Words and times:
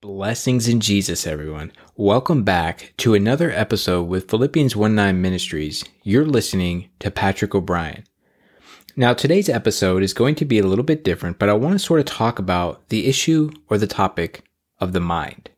Blessings 0.00 0.68
in 0.68 0.78
Jesus, 0.78 1.26
everyone. 1.26 1.72
Welcome 1.96 2.44
back 2.44 2.92
to 2.98 3.14
another 3.14 3.50
episode 3.50 4.04
with 4.04 4.30
Philippians 4.30 4.76
1 4.76 4.94
9 4.94 5.20
Ministries. 5.20 5.84
You're 6.04 6.24
listening 6.24 6.88
to 7.00 7.10
Patrick 7.10 7.52
O'Brien. 7.52 8.04
Now, 8.94 9.12
today's 9.12 9.48
episode 9.48 10.04
is 10.04 10.14
going 10.14 10.36
to 10.36 10.44
be 10.44 10.60
a 10.60 10.66
little 10.66 10.84
bit 10.84 11.02
different, 11.02 11.40
but 11.40 11.48
I 11.48 11.54
want 11.54 11.72
to 11.72 11.80
sort 11.80 11.98
of 11.98 12.06
talk 12.06 12.38
about 12.38 12.88
the 12.90 13.08
issue 13.08 13.50
or 13.68 13.76
the 13.76 13.88
topic 13.88 14.44
of 14.78 14.92
the 14.92 15.00
mind. 15.00 15.50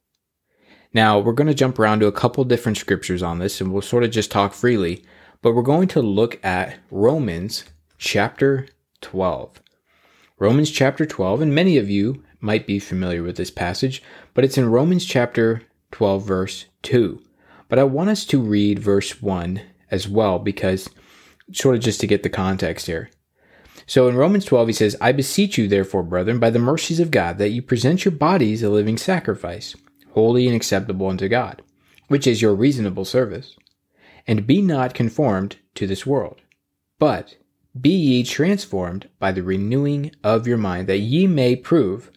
Now, 0.95 1.19
we're 1.19 1.35
going 1.35 1.49
to 1.49 1.53
jump 1.53 1.79
around 1.79 2.01
to 2.01 2.07
a 2.07 2.13
couple 2.13 2.43
different 2.45 2.79
scriptures 2.79 3.23
on 3.23 3.41
this 3.41 3.61
and 3.61 3.71
we'll 3.71 3.83
sort 3.83 4.05
of 4.05 4.11
just 4.11 4.31
talk 4.31 4.55
freely, 4.55 5.05
but 5.43 5.55
we're 5.55 5.61
going 5.61 5.89
to 5.89 6.01
look 6.01 6.43
at 6.43 6.79
Romans 6.91 7.65
chapter 7.99 8.69
12. 9.03 9.61
Romans 10.39 10.71
chapter 10.71 11.05
12, 11.05 11.43
and 11.43 11.55
many 11.55 11.77
of 11.77 11.91
you 11.91 12.23
might 12.41 12.67
be 12.67 12.79
familiar 12.79 13.23
with 13.23 13.37
this 13.37 13.51
passage, 13.51 14.03
but 14.41 14.47
it's 14.47 14.57
in 14.57 14.71
Romans 14.71 15.05
chapter 15.05 15.61
12, 15.91 16.27
verse 16.27 16.65
2. 16.81 17.23
But 17.69 17.79
I 17.79 17.85
want 17.85 18.09
us 18.09 18.25
to 18.25 18.41
read 18.41 18.79
verse 18.79 19.21
1 19.21 19.61
as 19.91 20.09
well, 20.09 20.39
because 20.39 20.89
sort 21.53 21.75
of 21.75 21.83
just 21.83 22.01
to 22.01 22.07
get 22.07 22.23
the 22.23 22.31
context 22.31 22.87
here. 22.87 23.11
So 23.87 24.09
in 24.09 24.17
Romans 24.17 24.47
12, 24.47 24.69
he 24.69 24.73
says, 24.73 24.97
I 24.99 25.13
beseech 25.13 25.59
you, 25.59 25.69
therefore, 25.69 26.03
brethren, 26.03 26.39
by 26.39 26.49
the 26.49 26.59
mercies 26.59 27.01
of 27.01 27.11
God, 27.11 27.37
that 27.37 27.51
you 27.51 27.61
present 27.61 28.07
your 28.07 28.13
bodies 28.13 28.63
a 28.63 28.71
living 28.71 28.97
sacrifice, 28.97 29.77
holy 30.13 30.47
and 30.47 30.57
acceptable 30.57 31.09
unto 31.09 31.29
God, 31.29 31.61
which 32.09 32.27
is 32.27 32.41
your 32.41 32.55
reasonable 32.55 33.05
service. 33.05 33.57
And 34.27 34.47
be 34.47 34.63
not 34.63 34.95
conformed 34.95 35.57
to 35.75 35.87
this 35.87 36.07
world, 36.07 36.41
but 36.99 37.37
be 37.79 37.91
ye 37.91 38.23
transformed 38.23 39.11
by 39.19 39.33
the 39.33 39.43
renewing 39.43 40.13
of 40.25 40.47
your 40.47 40.57
mind, 40.57 40.87
that 40.87 41.01
ye 41.01 41.27
may 41.27 41.57
prove 41.57 42.11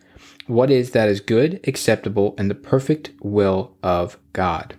what 0.47 0.69
is 0.69 0.91
that 0.91 1.09
is 1.09 1.19
good, 1.19 1.59
acceptable, 1.67 2.35
and 2.37 2.49
the 2.49 2.55
perfect 2.55 3.11
will 3.21 3.75
of 3.81 4.17
God. 4.33 4.75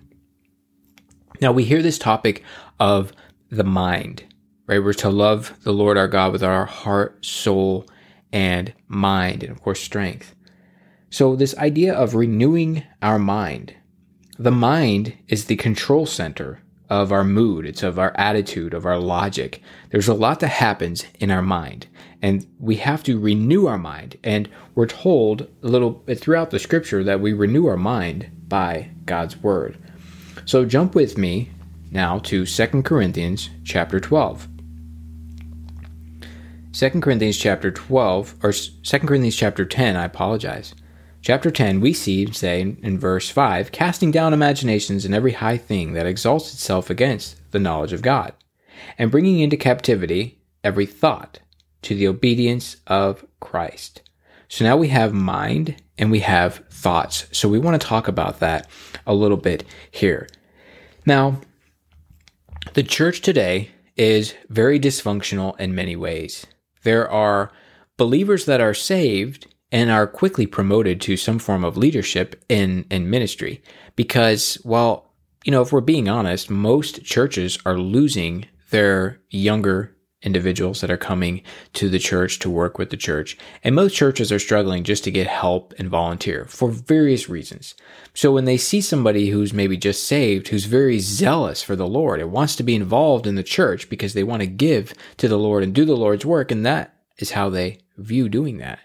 Now 1.40 1.52
we 1.52 1.64
hear 1.64 1.82
this 1.82 1.98
topic 1.98 2.42
of 2.78 3.12
the 3.50 3.64
mind, 3.64 4.24
right? 4.66 4.82
We're 4.82 4.92
to 4.94 5.10
love 5.10 5.54
the 5.62 5.72
Lord 5.72 5.96
our 5.96 6.08
God 6.08 6.32
with 6.32 6.42
our 6.42 6.66
heart, 6.66 7.24
soul, 7.24 7.86
and 8.32 8.72
mind, 8.88 9.42
and 9.42 9.52
of 9.52 9.62
course, 9.62 9.80
strength. 9.80 10.34
So, 11.10 11.36
this 11.36 11.56
idea 11.56 11.94
of 11.94 12.16
renewing 12.16 12.82
our 13.00 13.20
mind, 13.20 13.74
the 14.36 14.50
mind 14.50 15.16
is 15.28 15.44
the 15.44 15.54
control 15.54 16.06
center 16.06 16.60
of 17.02 17.10
our 17.10 17.24
mood, 17.24 17.66
it's 17.66 17.82
of 17.82 17.98
our 17.98 18.12
attitude, 18.16 18.72
of 18.72 18.86
our 18.86 18.98
logic. 18.98 19.60
There's 19.90 20.08
a 20.08 20.14
lot 20.14 20.40
that 20.40 20.48
happens 20.48 21.04
in 21.18 21.30
our 21.30 21.42
mind, 21.42 21.88
and 22.22 22.46
we 22.60 22.76
have 22.76 23.02
to 23.04 23.18
renew 23.18 23.66
our 23.66 23.78
mind. 23.78 24.16
And 24.22 24.48
we're 24.74 24.86
told 24.86 25.48
a 25.62 25.66
little 25.66 26.04
throughout 26.16 26.50
the 26.50 26.58
scripture 26.60 27.02
that 27.02 27.20
we 27.20 27.32
renew 27.32 27.66
our 27.66 27.76
mind 27.76 28.30
by 28.48 28.90
God's 29.06 29.36
word. 29.36 29.76
So 30.44 30.64
jump 30.64 30.94
with 30.94 31.18
me 31.18 31.50
now 31.90 32.20
to 32.20 32.46
2 32.46 32.82
Corinthians 32.82 33.50
chapter 33.64 33.98
12. 33.98 34.46
2 36.72 36.90
Corinthians 37.00 37.38
chapter 37.38 37.70
12 37.70 38.36
or 38.42 38.52
2 38.52 38.98
Corinthians 39.00 39.36
chapter 39.36 39.64
10, 39.64 39.96
I 39.96 40.04
apologize. 40.04 40.74
Chapter 41.24 41.50
10, 41.50 41.80
we 41.80 41.94
see, 41.94 42.30
say, 42.32 42.60
in 42.60 42.98
verse 42.98 43.30
5, 43.30 43.72
casting 43.72 44.10
down 44.10 44.34
imaginations 44.34 45.06
and 45.06 45.14
every 45.14 45.32
high 45.32 45.56
thing 45.56 45.94
that 45.94 46.04
exalts 46.04 46.52
itself 46.52 46.90
against 46.90 47.40
the 47.50 47.58
knowledge 47.58 47.94
of 47.94 48.02
God, 48.02 48.34
and 48.98 49.10
bringing 49.10 49.40
into 49.40 49.56
captivity 49.56 50.38
every 50.62 50.84
thought 50.84 51.38
to 51.80 51.94
the 51.94 52.06
obedience 52.06 52.76
of 52.86 53.24
Christ. 53.40 54.02
So 54.48 54.66
now 54.66 54.76
we 54.76 54.88
have 54.88 55.14
mind 55.14 55.76
and 55.96 56.10
we 56.10 56.20
have 56.20 56.56
thoughts. 56.68 57.26
So 57.32 57.48
we 57.48 57.58
want 57.58 57.80
to 57.80 57.88
talk 57.88 58.06
about 58.06 58.40
that 58.40 58.68
a 59.06 59.14
little 59.14 59.38
bit 59.38 59.64
here. 59.90 60.28
Now, 61.06 61.40
the 62.74 62.82
church 62.82 63.22
today 63.22 63.70
is 63.96 64.34
very 64.50 64.78
dysfunctional 64.78 65.58
in 65.58 65.74
many 65.74 65.96
ways. 65.96 66.46
There 66.82 67.10
are 67.10 67.50
believers 67.96 68.44
that 68.44 68.60
are 68.60 68.74
saved 68.74 69.46
and 69.74 69.90
are 69.90 70.06
quickly 70.06 70.46
promoted 70.46 71.00
to 71.00 71.16
some 71.16 71.40
form 71.40 71.64
of 71.64 71.76
leadership 71.76 72.40
in, 72.48 72.86
in 72.92 73.10
ministry. 73.10 73.60
Because, 73.96 74.56
well, 74.64 75.12
you 75.44 75.50
know, 75.50 75.62
if 75.62 75.72
we're 75.72 75.80
being 75.80 76.08
honest, 76.08 76.48
most 76.48 77.04
churches 77.04 77.58
are 77.66 77.76
losing 77.76 78.46
their 78.70 79.20
younger 79.30 79.96
individuals 80.22 80.80
that 80.80 80.92
are 80.92 80.96
coming 80.96 81.42
to 81.72 81.88
the 81.88 81.98
church 81.98 82.38
to 82.38 82.48
work 82.48 82.78
with 82.78 82.90
the 82.90 82.96
church. 82.96 83.36
And 83.64 83.74
most 83.74 83.96
churches 83.96 84.30
are 84.30 84.38
struggling 84.38 84.84
just 84.84 85.02
to 85.04 85.10
get 85.10 85.26
help 85.26 85.74
and 85.76 85.88
volunteer 85.90 86.44
for 86.44 86.70
various 86.70 87.28
reasons. 87.28 87.74
So 88.14 88.30
when 88.30 88.44
they 88.44 88.56
see 88.56 88.80
somebody 88.80 89.30
who's 89.30 89.52
maybe 89.52 89.76
just 89.76 90.06
saved, 90.06 90.48
who's 90.48 90.66
very 90.66 91.00
zealous 91.00 91.64
for 91.64 91.74
the 91.74 91.88
Lord 91.88 92.20
and 92.20 92.30
wants 92.30 92.54
to 92.56 92.62
be 92.62 92.76
involved 92.76 93.26
in 93.26 93.34
the 93.34 93.42
church 93.42 93.90
because 93.90 94.14
they 94.14 94.22
want 94.22 94.40
to 94.40 94.46
give 94.46 94.94
to 95.16 95.26
the 95.26 95.36
Lord 95.36 95.64
and 95.64 95.74
do 95.74 95.84
the 95.84 95.96
Lord's 95.96 96.24
work, 96.24 96.52
and 96.52 96.64
that 96.64 96.94
is 97.18 97.32
how 97.32 97.50
they 97.50 97.80
view 97.98 98.28
doing 98.28 98.58
that. 98.58 98.78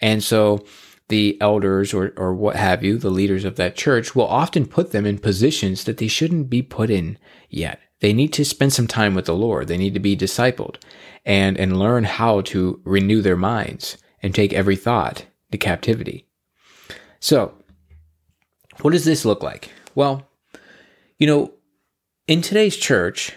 And 0.00 0.22
so 0.22 0.64
the 1.08 1.40
elders 1.40 1.94
or, 1.94 2.12
or 2.16 2.34
what 2.34 2.56
have 2.56 2.82
you, 2.82 2.98
the 2.98 3.10
leaders 3.10 3.44
of 3.44 3.56
that 3.56 3.76
church, 3.76 4.14
will 4.14 4.26
often 4.26 4.66
put 4.66 4.92
them 4.92 5.06
in 5.06 5.18
positions 5.18 5.84
that 5.84 5.98
they 5.98 6.08
shouldn't 6.08 6.50
be 6.50 6.62
put 6.62 6.90
in 6.90 7.18
yet. 7.48 7.80
They 8.00 8.12
need 8.12 8.32
to 8.34 8.44
spend 8.44 8.72
some 8.72 8.86
time 8.86 9.14
with 9.14 9.26
the 9.26 9.34
Lord. 9.34 9.68
They 9.68 9.78
need 9.78 9.94
to 9.94 10.00
be 10.00 10.16
discipled 10.16 10.76
and, 11.24 11.56
and 11.56 11.78
learn 11.78 12.04
how 12.04 12.42
to 12.42 12.80
renew 12.84 13.22
their 13.22 13.36
minds 13.36 13.96
and 14.22 14.34
take 14.34 14.52
every 14.52 14.76
thought 14.76 15.26
to 15.52 15.58
captivity. 15.58 16.26
So, 17.20 17.54
what 18.82 18.90
does 18.90 19.04
this 19.04 19.24
look 19.24 19.42
like? 19.42 19.70
Well, 19.94 20.28
you 21.18 21.26
know, 21.26 21.52
in 22.26 22.42
today's 22.42 22.76
church, 22.76 23.32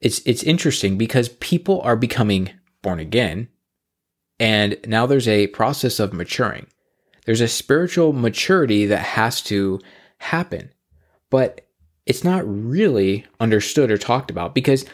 it's 0.00 0.20
it's 0.24 0.42
interesting 0.42 0.96
because 0.96 1.30
people 1.30 1.80
are 1.80 1.96
becoming 1.96 2.50
born 2.82 3.00
again 3.00 3.48
and 4.38 4.76
now 4.86 5.06
there's 5.06 5.28
a 5.28 5.48
process 5.48 6.00
of 6.00 6.12
maturing. 6.12 6.66
There's 7.24 7.40
a 7.40 7.48
spiritual 7.48 8.12
maturity 8.12 8.86
that 8.86 8.98
has 8.98 9.40
to 9.42 9.80
happen, 10.18 10.70
but 11.30 11.66
it's 12.06 12.24
not 12.24 12.42
really 12.46 13.24
understood 13.40 13.90
or 13.90 13.98
talked 13.98 14.30
about 14.30 14.54
because 14.54 14.84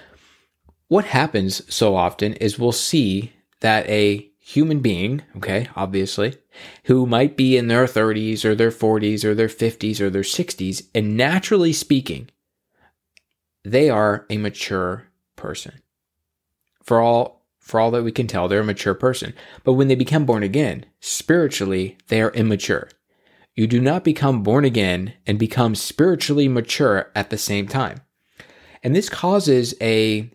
what 0.88 1.04
happens 1.06 1.62
so 1.72 1.96
often 1.96 2.34
is 2.34 2.58
we'll 2.58 2.72
see 2.72 3.32
that 3.60 3.88
a 3.88 4.30
human 4.38 4.80
being, 4.80 5.22
okay, 5.36 5.68
obviously, 5.76 6.36
who 6.84 7.06
might 7.06 7.36
be 7.36 7.56
in 7.56 7.68
their 7.68 7.86
30s 7.86 8.44
or 8.44 8.54
their 8.54 8.70
40s 8.70 9.24
or 9.24 9.34
their 9.34 9.48
50s 9.48 10.00
or 10.00 10.10
their 10.10 10.22
60s, 10.22 10.88
and 10.94 11.16
naturally 11.16 11.72
speaking, 11.72 12.28
they 13.64 13.88
are 13.88 14.26
a 14.28 14.38
mature 14.38 15.06
person. 15.36 15.80
For 16.82 17.00
all 17.00 17.39
for 17.70 17.81
all 17.81 17.91
that 17.92 18.03
we 18.03 18.12
can 18.12 18.26
tell, 18.26 18.48
they're 18.48 18.60
a 18.60 18.64
mature 18.64 18.94
person. 18.94 19.32
But 19.64 19.75
when 19.75 19.88
they 19.88 19.94
become 19.94 20.26
born 20.26 20.42
again, 20.42 20.84
spiritually, 21.00 21.97
they 22.08 22.20
are 22.20 22.32
immature. 22.32 22.88
You 23.54 23.66
do 23.66 23.81
not 23.81 24.04
become 24.04 24.42
born 24.42 24.64
again 24.64 25.14
and 25.26 25.38
become 25.38 25.75
spiritually 25.75 26.48
mature 26.48 27.10
at 27.14 27.31
the 27.31 27.38
same 27.38 27.69
time. 27.69 28.00
And 28.82 28.94
this 28.94 29.08
causes 29.08 29.75
a, 29.81 30.31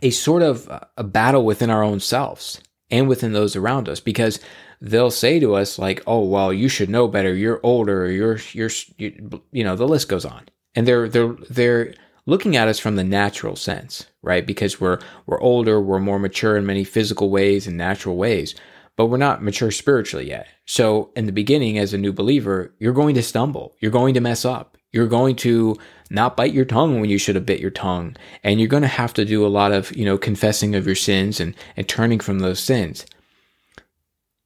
a 0.00 0.10
sort 0.10 0.42
of 0.42 0.68
a 0.96 1.04
battle 1.04 1.44
within 1.44 1.70
our 1.70 1.82
own 1.82 2.00
selves 2.00 2.60
and 2.90 3.08
within 3.08 3.32
those 3.32 3.56
around 3.56 3.88
us 3.88 4.00
because 4.00 4.40
they'll 4.80 5.10
say 5.10 5.38
to 5.40 5.54
us 5.54 5.78
like, 5.78 6.02
"Oh, 6.06 6.24
well, 6.24 6.52
you 6.52 6.68
should 6.68 6.90
know 6.90 7.08
better. 7.08 7.34
You're 7.34 7.60
older. 7.62 8.10
You're 8.10 8.38
you're 8.52 8.70
you, 8.98 9.42
you 9.52 9.64
know, 9.64 9.76
the 9.76 9.88
list 9.88 10.08
goes 10.08 10.24
on." 10.24 10.48
And 10.74 10.86
they're 10.86 11.08
they're 11.08 11.34
they're 11.50 11.94
looking 12.26 12.56
at 12.56 12.68
us 12.68 12.78
from 12.78 12.96
the 12.96 13.04
natural 13.04 13.56
sense, 13.56 14.06
right? 14.22 14.46
Because 14.46 14.80
we're 14.80 14.98
we're 15.26 15.40
older, 15.40 15.80
we're 15.80 15.98
more 15.98 16.18
mature 16.18 16.56
in 16.56 16.66
many 16.66 16.84
physical 16.84 17.30
ways 17.30 17.66
and 17.66 17.76
natural 17.76 18.16
ways, 18.16 18.54
but 18.96 19.06
we're 19.06 19.16
not 19.16 19.42
mature 19.42 19.70
spiritually 19.70 20.28
yet. 20.28 20.46
So 20.66 21.10
in 21.16 21.26
the 21.26 21.32
beginning 21.32 21.78
as 21.78 21.92
a 21.92 21.98
new 21.98 22.12
believer, 22.12 22.74
you're 22.78 22.92
going 22.92 23.14
to 23.14 23.22
stumble. 23.22 23.74
You're 23.80 23.90
going 23.90 24.14
to 24.14 24.20
mess 24.20 24.44
up. 24.44 24.76
You're 24.92 25.06
going 25.06 25.36
to 25.36 25.76
not 26.10 26.36
bite 26.36 26.52
your 26.52 26.66
tongue 26.66 27.00
when 27.00 27.08
you 27.08 27.16
should 27.16 27.34
have 27.34 27.46
bit 27.46 27.60
your 27.60 27.70
tongue. 27.70 28.16
And 28.44 28.60
you're 28.60 28.68
going 28.68 28.82
to 28.82 28.88
have 28.88 29.14
to 29.14 29.24
do 29.24 29.46
a 29.46 29.48
lot 29.48 29.72
of, 29.72 29.94
you 29.96 30.04
know, 30.04 30.18
confessing 30.18 30.74
of 30.74 30.86
your 30.86 30.94
sins 30.94 31.40
and, 31.40 31.54
and 31.76 31.88
turning 31.88 32.20
from 32.20 32.40
those 32.40 32.60
sins. 32.60 33.06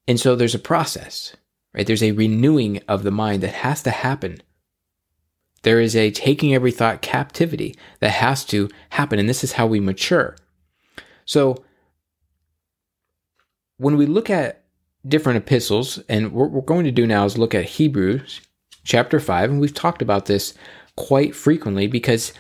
And 0.06 0.20
so 0.20 0.36
there's 0.36 0.54
a 0.54 0.60
process, 0.60 1.34
right? 1.74 1.84
There's 1.84 2.02
a 2.02 2.12
renewing 2.12 2.80
of 2.86 3.02
the 3.02 3.10
mind 3.10 3.42
that 3.42 3.54
has 3.54 3.82
to 3.82 3.90
happen 3.90 4.40
there 5.66 5.80
is 5.80 5.96
a 5.96 6.12
taking 6.12 6.54
every 6.54 6.70
thought 6.70 7.02
captivity 7.02 7.74
that 7.98 8.12
has 8.12 8.44
to 8.44 8.70
happen. 8.90 9.18
And 9.18 9.28
this 9.28 9.42
is 9.42 9.54
how 9.54 9.66
we 9.66 9.80
mature. 9.80 10.36
So 11.24 11.64
when 13.76 13.96
we 13.96 14.06
look 14.06 14.30
at 14.30 14.62
different 15.08 15.38
epistles, 15.38 15.98
and 16.08 16.30
what 16.30 16.52
we're 16.52 16.60
going 16.60 16.84
to 16.84 16.92
do 16.92 17.04
now 17.04 17.24
is 17.24 17.36
look 17.36 17.52
at 17.52 17.64
Hebrews 17.64 18.42
chapter 18.84 19.18
5. 19.18 19.50
And 19.50 19.60
we've 19.60 19.74
talked 19.74 20.02
about 20.02 20.26
this 20.26 20.54
quite 20.94 21.34
frequently 21.34 21.88
because 21.88 22.32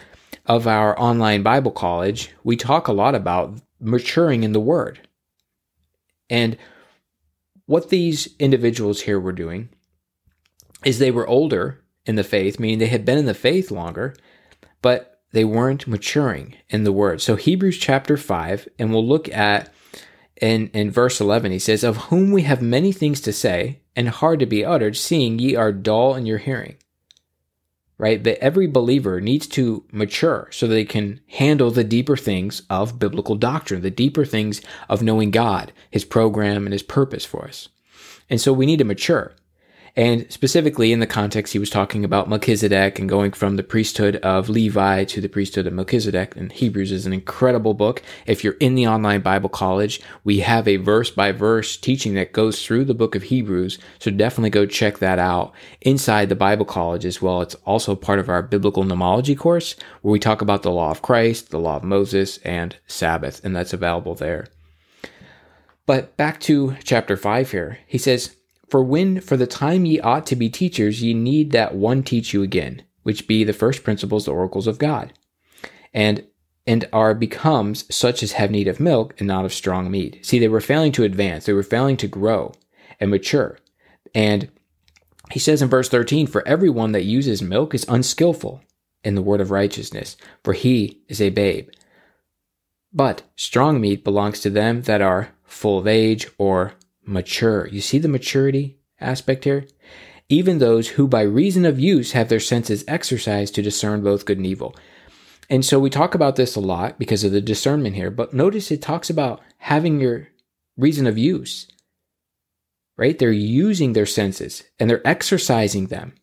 of 0.46 0.68
our 0.68 0.96
online 0.96 1.42
Bible 1.42 1.72
college. 1.72 2.30
We 2.44 2.56
talk 2.56 2.86
a 2.86 2.92
lot 2.92 3.16
about 3.16 3.60
maturing 3.80 4.44
in 4.44 4.52
the 4.52 4.60
Word. 4.60 5.00
And 6.30 6.56
what 7.64 7.90
these 7.90 8.36
individuals 8.38 9.00
here 9.00 9.18
were 9.18 9.32
doing 9.32 9.70
is 10.84 11.00
they 11.00 11.10
were 11.10 11.26
older 11.26 11.82
in 12.06 12.16
the 12.16 12.24
faith, 12.24 12.58
meaning 12.58 12.78
they 12.78 12.86
had 12.86 13.04
been 13.04 13.18
in 13.18 13.26
the 13.26 13.34
faith 13.34 13.70
longer, 13.70 14.14
but 14.82 15.20
they 15.32 15.44
weren't 15.44 15.86
maturing 15.86 16.54
in 16.68 16.84
the 16.84 16.92
word. 16.92 17.20
So 17.20 17.36
Hebrews 17.36 17.78
chapter 17.78 18.16
5, 18.16 18.68
and 18.78 18.92
we'll 18.92 19.06
look 19.06 19.28
at 19.28 19.72
in, 20.40 20.68
in 20.68 20.90
verse 20.90 21.20
11, 21.20 21.52
he 21.52 21.58
says, 21.58 21.82
Of 21.82 21.96
whom 21.96 22.30
we 22.30 22.42
have 22.42 22.62
many 22.62 22.92
things 22.92 23.20
to 23.22 23.32
say, 23.32 23.80
and 23.94 24.08
hard 24.08 24.40
to 24.40 24.46
be 24.46 24.64
uttered, 24.64 24.96
seeing 24.96 25.38
ye 25.38 25.56
are 25.56 25.72
dull 25.72 26.14
in 26.14 26.26
your 26.26 26.38
hearing. 26.38 26.76
Right? 27.98 28.22
That 28.22 28.42
every 28.44 28.66
believer 28.66 29.22
needs 29.22 29.46
to 29.48 29.84
mature 29.90 30.48
so 30.52 30.66
they 30.66 30.84
can 30.84 31.20
handle 31.28 31.70
the 31.70 31.84
deeper 31.84 32.16
things 32.16 32.62
of 32.68 32.98
biblical 32.98 33.36
doctrine, 33.36 33.80
the 33.80 33.90
deeper 33.90 34.26
things 34.26 34.60
of 34.90 35.02
knowing 35.02 35.30
God, 35.30 35.72
his 35.90 36.04
program, 36.04 36.66
and 36.66 36.74
his 36.74 36.82
purpose 36.82 37.24
for 37.24 37.46
us. 37.46 37.70
And 38.28 38.38
so 38.38 38.52
we 38.52 38.66
need 38.66 38.78
to 38.78 38.84
mature. 38.84 39.34
And 39.96 40.30
specifically 40.30 40.92
in 40.92 41.00
the 41.00 41.06
context, 41.06 41.54
he 41.54 41.58
was 41.58 41.70
talking 41.70 42.04
about 42.04 42.28
Melchizedek 42.28 42.98
and 42.98 43.08
going 43.08 43.32
from 43.32 43.56
the 43.56 43.62
priesthood 43.62 44.16
of 44.16 44.50
Levi 44.50 45.04
to 45.04 45.22
the 45.22 45.28
priesthood 45.28 45.66
of 45.66 45.72
Melchizedek. 45.72 46.36
And 46.36 46.52
Hebrews 46.52 46.92
is 46.92 47.06
an 47.06 47.14
incredible 47.14 47.72
book. 47.72 48.02
If 48.26 48.44
you're 48.44 48.58
in 48.60 48.74
the 48.74 48.86
online 48.86 49.22
Bible 49.22 49.48
college, 49.48 50.02
we 50.22 50.40
have 50.40 50.68
a 50.68 50.76
verse 50.76 51.10
by 51.10 51.32
verse 51.32 51.78
teaching 51.78 52.12
that 52.14 52.34
goes 52.34 52.62
through 52.62 52.84
the 52.84 52.92
book 52.92 53.14
of 53.14 53.22
Hebrews. 53.22 53.78
So 53.98 54.10
definitely 54.10 54.50
go 54.50 54.66
check 54.66 54.98
that 54.98 55.18
out 55.18 55.54
inside 55.80 56.28
the 56.28 56.36
Bible 56.36 56.66
college 56.66 57.06
as 57.06 57.22
well. 57.22 57.40
It's 57.40 57.54
also 57.64 57.96
part 57.96 58.18
of 58.18 58.28
our 58.28 58.42
biblical 58.42 58.84
nomology 58.84 59.36
course 59.36 59.76
where 60.02 60.12
we 60.12 60.20
talk 60.20 60.42
about 60.42 60.62
the 60.62 60.70
law 60.70 60.90
of 60.90 61.00
Christ, 61.00 61.50
the 61.50 61.58
law 61.58 61.76
of 61.76 61.84
Moses, 61.84 62.36
and 62.44 62.76
Sabbath. 62.86 63.42
And 63.42 63.56
that's 63.56 63.72
available 63.72 64.14
there. 64.14 64.46
But 65.86 66.16
back 66.18 66.38
to 66.40 66.76
chapter 66.84 67.16
5 67.16 67.50
here. 67.52 67.78
He 67.86 67.96
says, 67.96 68.35
for 68.68 68.82
when 68.82 69.20
for 69.20 69.36
the 69.36 69.46
time 69.46 69.84
ye 69.84 70.00
ought 70.00 70.26
to 70.26 70.36
be 70.36 70.48
teachers, 70.48 71.02
ye 71.02 71.14
need 71.14 71.52
that 71.52 71.74
one 71.74 72.02
teach 72.02 72.32
you 72.32 72.42
again, 72.42 72.82
which 73.02 73.28
be 73.28 73.44
the 73.44 73.52
first 73.52 73.84
principles, 73.84 74.24
the 74.24 74.32
oracles 74.32 74.66
of 74.66 74.78
God, 74.78 75.12
and 75.92 76.24
and 76.66 76.88
are 76.92 77.14
becomes 77.14 77.84
such 77.94 78.22
as 78.24 78.32
have 78.32 78.50
need 78.50 78.66
of 78.66 78.80
milk 78.80 79.14
and 79.18 79.28
not 79.28 79.44
of 79.44 79.52
strong 79.52 79.88
meat. 79.88 80.18
See, 80.26 80.40
they 80.40 80.48
were 80.48 80.60
failing 80.60 80.90
to 80.92 81.04
advance, 81.04 81.46
they 81.46 81.52
were 81.52 81.62
failing 81.62 81.96
to 81.98 82.08
grow 82.08 82.52
and 82.98 83.10
mature. 83.10 83.58
And 84.14 84.50
he 85.30 85.38
says 85.38 85.62
in 85.62 85.68
verse 85.68 85.88
13, 85.88 86.26
For 86.26 86.46
everyone 86.46 86.92
that 86.92 87.04
uses 87.04 87.42
milk 87.42 87.74
is 87.74 87.86
unskillful 87.88 88.62
in 89.04 89.14
the 89.14 89.22
word 89.22 89.40
of 89.40 89.50
righteousness, 89.50 90.16
for 90.42 90.52
he 90.52 91.02
is 91.08 91.20
a 91.20 91.30
babe. 91.30 91.68
But 92.92 93.22
strong 93.36 93.80
meat 93.80 94.02
belongs 94.02 94.40
to 94.40 94.50
them 94.50 94.82
that 94.82 95.02
are 95.02 95.30
full 95.44 95.78
of 95.78 95.86
age 95.86 96.28
or 96.38 96.72
mature. 97.06 97.68
You 97.68 97.80
see 97.80 97.98
the 97.98 98.08
maturity 98.08 98.78
aspect 99.00 99.44
here? 99.44 99.66
Even 100.28 100.58
those 100.58 100.88
who 100.90 101.06
by 101.06 101.22
reason 101.22 101.64
of 101.64 101.78
use 101.78 102.12
have 102.12 102.28
their 102.28 102.40
senses 102.40 102.84
exercised 102.88 103.54
to 103.54 103.62
discern 103.62 104.02
both 104.02 104.24
good 104.24 104.38
and 104.38 104.46
evil. 104.46 104.74
And 105.48 105.64
so 105.64 105.78
we 105.78 105.90
talk 105.90 106.14
about 106.14 106.36
this 106.36 106.56
a 106.56 106.60
lot 106.60 106.98
because 106.98 107.22
of 107.22 107.30
the 107.30 107.40
discernment 107.40 107.94
here, 107.94 108.10
but 108.10 108.34
notice 108.34 108.70
it 108.70 108.82
talks 108.82 109.08
about 109.08 109.40
having 109.58 110.00
your 110.00 110.28
reason 110.76 111.06
of 111.06 111.16
use, 111.16 111.68
right? 112.98 113.16
They're 113.16 113.30
using 113.30 113.92
their 113.92 114.06
senses 114.06 114.64
and 114.80 114.90
they're 114.90 115.06
exercising 115.06 115.86
them. 115.86 116.14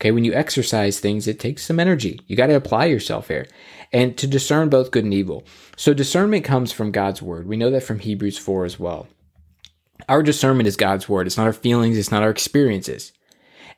Okay, 0.00 0.12
when 0.12 0.24
you 0.24 0.32
exercise 0.32 0.98
things, 0.98 1.28
it 1.28 1.38
takes 1.38 1.62
some 1.62 1.78
energy. 1.78 2.20
You 2.26 2.34
got 2.34 2.46
to 2.46 2.54
apply 2.54 2.86
yourself 2.86 3.28
here 3.28 3.46
and 3.92 4.16
to 4.16 4.26
discern 4.26 4.70
both 4.70 4.90
good 4.90 5.04
and 5.04 5.12
evil. 5.12 5.44
So 5.76 5.92
discernment 5.92 6.46
comes 6.46 6.72
from 6.72 6.90
God's 6.90 7.20
word. 7.20 7.46
We 7.46 7.58
know 7.58 7.70
that 7.70 7.82
from 7.82 7.98
Hebrews 7.98 8.38
4 8.38 8.64
as 8.64 8.80
well. 8.80 9.08
Our 10.08 10.22
discernment 10.22 10.66
is 10.66 10.76
God's 10.76 11.08
word. 11.08 11.26
It's 11.26 11.36
not 11.36 11.46
our 11.46 11.52
feelings, 11.52 11.96
it's 11.98 12.10
not 12.10 12.22
our 12.22 12.30
experiences. 12.30 13.12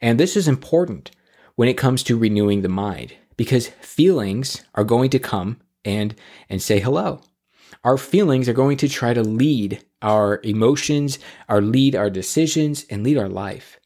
And 0.01 0.19
this 0.19 0.37
is 0.37 0.49
important 0.49 1.11
when 1.55 1.69
it 1.69 1.77
comes 1.77 2.03
to 2.05 2.19
renewing 2.19 2.63
the 2.63 2.69
mind 2.69 3.15
because 3.37 3.69
feelings 3.81 4.63
are 4.75 4.85
going 4.85 5.11
to 5.11 5.19
come 5.19 5.61
and 5.85 6.15
and 6.49 6.63
say 6.63 6.81
hello. 6.81 7.23
Our 7.85 7.99
feelings 7.99 8.49
are 8.49 8.53
going 8.53 8.77
to 8.79 8.89
try 8.89 9.15
to 9.15 9.23
lead 9.23 9.85
our 10.03 10.41
emotions, 10.45 11.19
our 11.49 11.61
lead 11.61 11.97
our 11.97 12.11
decisions 12.11 12.85
and 12.91 13.03
lead 13.03 13.19
our 13.19 13.29
life. 13.29 13.79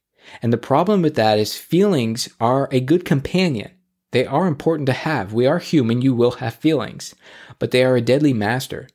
And 0.43 0.53
the 0.53 0.59
problem 0.59 1.03
with 1.03 1.15
that 1.15 1.39
is 1.39 1.57
feelings 1.57 2.29
are 2.41 2.69
a 2.73 2.81
good 2.81 3.05
companion. 3.05 3.71
They 4.11 4.27
are 4.27 4.47
important 4.47 4.87
to 4.87 4.93
have. 4.93 5.33
We 5.33 5.47
are 5.47 5.59
human, 5.59 6.03
you 6.03 6.15
will 6.15 6.33
have 6.33 6.55
feelings, 6.55 7.15
but 7.59 7.71
they 7.71 7.85
are 7.85 7.97
a 7.97 8.01
deadly 8.01 8.33
master. 8.33 8.89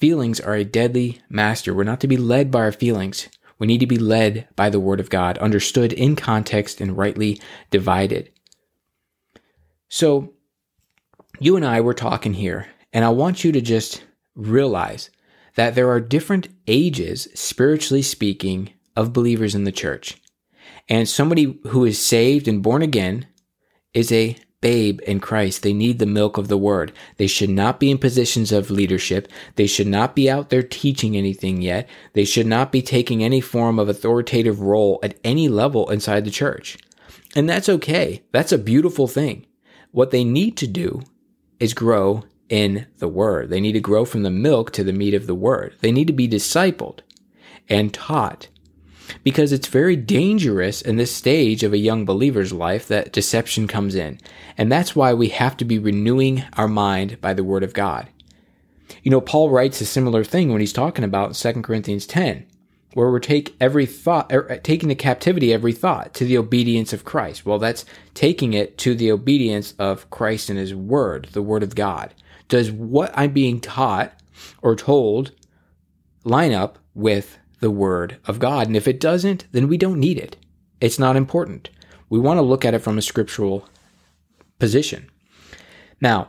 Feelings 0.00 0.38
are 0.38 0.54
a 0.54 0.64
deadly 0.64 1.20
master. 1.28 1.74
We're 1.74 1.84
not 1.84 2.00
to 2.00 2.06
be 2.06 2.16
led 2.16 2.50
by 2.50 2.60
our 2.60 2.72
feelings. 2.72 3.28
We 3.58 3.66
need 3.66 3.80
to 3.80 3.86
be 3.86 3.98
led 3.98 4.46
by 4.54 4.70
the 4.70 4.78
Word 4.78 5.00
of 5.00 5.10
God, 5.10 5.36
understood 5.38 5.92
in 5.92 6.14
context 6.14 6.80
and 6.80 6.96
rightly 6.96 7.40
divided. 7.70 8.30
So, 9.88 10.34
you 11.40 11.56
and 11.56 11.64
I 11.64 11.80
were 11.80 11.94
talking 11.94 12.34
here, 12.34 12.68
and 12.92 13.04
I 13.04 13.08
want 13.08 13.42
you 13.42 13.50
to 13.52 13.60
just 13.60 14.04
realize 14.36 15.10
that 15.56 15.74
there 15.74 15.90
are 15.90 16.00
different 16.00 16.48
ages, 16.68 17.26
spiritually 17.34 18.02
speaking, 18.02 18.72
of 18.94 19.12
believers 19.12 19.54
in 19.54 19.64
the 19.64 19.72
church. 19.72 20.20
And 20.88 21.08
somebody 21.08 21.58
who 21.68 21.84
is 21.84 22.04
saved 22.04 22.46
and 22.46 22.62
born 22.62 22.82
again 22.82 23.26
is 23.92 24.12
a 24.12 24.36
babe 24.60 25.00
in 25.06 25.20
Christ. 25.20 25.62
They 25.62 25.72
need 25.72 25.98
the 25.98 26.06
milk 26.06 26.36
of 26.36 26.48
the 26.48 26.58
word. 26.58 26.92
They 27.16 27.26
should 27.26 27.50
not 27.50 27.78
be 27.78 27.90
in 27.90 27.98
positions 27.98 28.52
of 28.52 28.70
leadership. 28.70 29.28
They 29.56 29.66
should 29.66 29.86
not 29.86 30.14
be 30.14 30.28
out 30.28 30.50
there 30.50 30.62
teaching 30.62 31.16
anything 31.16 31.62
yet. 31.62 31.88
They 32.12 32.24
should 32.24 32.46
not 32.46 32.72
be 32.72 32.82
taking 32.82 33.22
any 33.22 33.40
form 33.40 33.78
of 33.78 33.88
authoritative 33.88 34.60
role 34.60 34.98
at 35.02 35.18
any 35.22 35.48
level 35.48 35.88
inside 35.90 36.24
the 36.24 36.30
church. 36.30 36.76
And 37.36 37.48
that's 37.48 37.68
okay. 37.68 38.22
That's 38.32 38.52
a 38.52 38.58
beautiful 38.58 39.06
thing. 39.06 39.46
What 39.92 40.10
they 40.10 40.24
need 40.24 40.56
to 40.58 40.66
do 40.66 41.02
is 41.60 41.74
grow 41.74 42.24
in 42.48 42.86
the 42.98 43.08
word. 43.08 43.50
They 43.50 43.60
need 43.60 43.72
to 43.72 43.80
grow 43.80 44.04
from 44.04 44.22
the 44.22 44.30
milk 44.30 44.72
to 44.72 44.84
the 44.84 44.92
meat 44.92 45.14
of 45.14 45.26
the 45.26 45.34
word. 45.34 45.76
They 45.80 45.92
need 45.92 46.06
to 46.06 46.12
be 46.12 46.28
discipled 46.28 47.00
and 47.68 47.92
taught 47.92 48.48
because 49.24 49.52
it's 49.52 49.68
very 49.68 49.96
dangerous 49.96 50.82
in 50.82 50.96
this 50.96 51.14
stage 51.14 51.62
of 51.62 51.72
a 51.72 51.78
young 51.78 52.04
believer's 52.04 52.52
life 52.52 52.86
that 52.88 53.12
deception 53.12 53.66
comes 53.66 53.94
in. 53.94 54.18
And 54.56 54.70
that's 54.70 54.96
why 54.96 55.14
we 55.14 55.28
have 55.28 55.56
to 55.58 55.64
be 55.64 55.78
renewing 55.78 56.44
our 56.56 56.68
mind 56.68 57.20
by 57.20 57.34
the 57.34 57.44
word 57.44 57.62
of 57.62 57.74
God. 57.74 58.08
You 59.02 59.10
know, 59.10 59.20
Paul 59.20 59.50
writes 59.50 59.80
a 59.80 59.86
similar 59.86 60.24
thing 60.24 60.50
when 60.50 60.60
he's 60.60 60.72
talking 60.72 61.04
about 61.04 61.34
2 61.34 61.62
Corinthians 61.62 62.06
10, 62.06 62.46
where 62.94 63.10
we're 63.10 63.20
take 63.20 63.54
every 63.60 63.86
thought, 63.86 64.32
er, 64.32 64.58
taking 64.62 64.88
the 64.88 64.94
captivity 64.94 65.52
every 65.52 65.72
thought 65.72 66.14
to 66.14 66.24
the 66.24 66.38
obedience 66.38 66.92
of 66.92 67.04
Christ. 67.04 67.46
Well, 67.46 67.58
that's 67.58 67.84
taking 68.14 68.54
it 68.54 68.78
to 68.78 68.94
the 68.94 69.12
obedience 69.12 69.74
of 69.78 70.08
Christ 70.10 70.50
and 70.50 70.58
his 70.58 70.74
word, 70.74 71.28
the 71.32 71.42
word 71.42 71.62
of 71.62 71.74
God. 71.74 72.14
Does 72.48 72.70
what 72.70 73.12
I'm 73.14 73.32
being 73.32 73.60
taught 73.60 74.12
or 74.62 74.74
told 74.74 75.32
line 76.24 76.52
up 76.52 76.78
with 76.94 77.38
the 77.60 77.70
Word 77.70 78.18
of 78.26 78.38
God. 78.38 78.66
And 78.66 78.76
if 78.76 78.88
it 78.88 79.00
doesn't, 79.00 79.46
then 79.52 79.68
we 79.68 79.76
don't 79.76 80.00
need 80.00 80.18
it. 80.18 80.36
It's 80.80 80.98
not 80.98 81.16
important. 81.16 81.70
We 82.08 82.18
want 82.18 82.38
to 82.38 82.42
look 82.42 82.64
at 82.64 82.74
it 82.74 82.80
from 82.80 82.98
a 82.98 83.02
scriptural 83.02 83.68
position. 84.58 85.10
Now, 86.00 86.28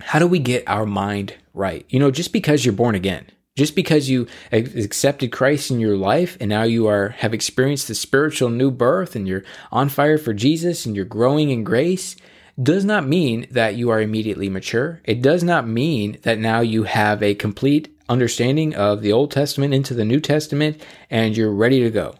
how 0.00 0.18
do 0.18 0.26
we 0.26 0.38
get 0.38 0.64
our 0.66 0.86
mind 0.86 1.34
right? 1.54 1.84
You 1.88 1.98
know, 1.98 2.10
just 2.10 2.32
because 2.32 2.64
you're 2.64 2.72
born 2.72 2.94
again, 2.94 3.26
just 3.56 3.76
because 3.76 4.08
you 4.08 4.26
accepted 4.50 5.30
Christ 5.30 5.70
in 5.70 5.78
your 5.78 5.96
life 5.96 6.38
and 6.40 6.48
now 6.48 6.62
you 6.62 6.86
are 6.86 7.10
have 7.10 7.34
experienced 7.34 7.88
the 7.88 7.94
spiritual 7.94 8.48
new 8.48 8.70
birth 8.70 9.14
and 9.14 9.28
you're 9.28 9.44
on 9.70 9.88
fire 9.90 10.18
for 10.18 10.32
Jesus 10.32 10.86
and 10.86 10.96
you're 10.96 11.04
growing 11.04 11.50
in 11.50 11.62
grace 11.62 12.16
does 12.60 12.84
not 12.84 13.06
mean 13.06 13.46
that 13.50 13.76
you 13.76 13.90
are 13.90 14.00
immediately 14.00 14.48
mature. 14.48 15.00
It 15.04 15.22
does 15.22 15.42
not 15.42 15.66
mean 15.66 16.18
that 16.22 16.38
now 16.38 16.60
you 16.60 16.84
have 16.84 17.22
a 17.22 17.34
complete 17.34 17.91
understanding 18.08 18.74
of 18.74 19.02
the 19.02 19.12
Old 19.12 19.30
Testament 19.30 19.74
into 19.74 19.94
the 19.94 20.04
New 20.04 20.20
Testament 20.20 20.82
and 21.10 21.36
you're 21.36 21.52
ready 21.52 21.80
to 21.80 21.90
go. 21.90 22.14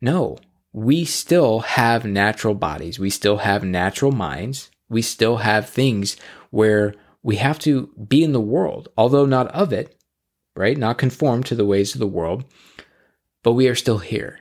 No, 0.00 0.38
we 0.72 1.04
still 1.04 1.60
have 1.60 2.04
natural 2.04 2.54
bodies. 2.54 2.98
We 2.98 3.10
still 3.10 3.38
have 3.38 3.64
natural 3.64 4.12
minds. 4.12 4.70
We 4.88 5.02
still 5.02 5.38
have 5.38 5.68
things 5.68 6.16
where 6.50 6.94
we 7.22 7.36
have 7.36 7.58
to 7.60 7.88
be 8.08 8.24
in 8.24 8.32
the 8.32 8.40
world, 8.40 8.88
although 8.96 9.26
not 9.26 9.48
of 9.48 9.72
it, 9.72 9.96
right? 10.56 10.76
Not 10.76 10.98
conform 10.98 11.42
to 11.44 11.54
the 11.54 11.66
ways 11.66 11.94
of 11.94 11.98
the 11.98 12.06
world, 12.06 12.44
but 13.42 13.52
we 13.52 13.68
are 13.68 13.74
still 13.74 13.98
here. 13.98 14.40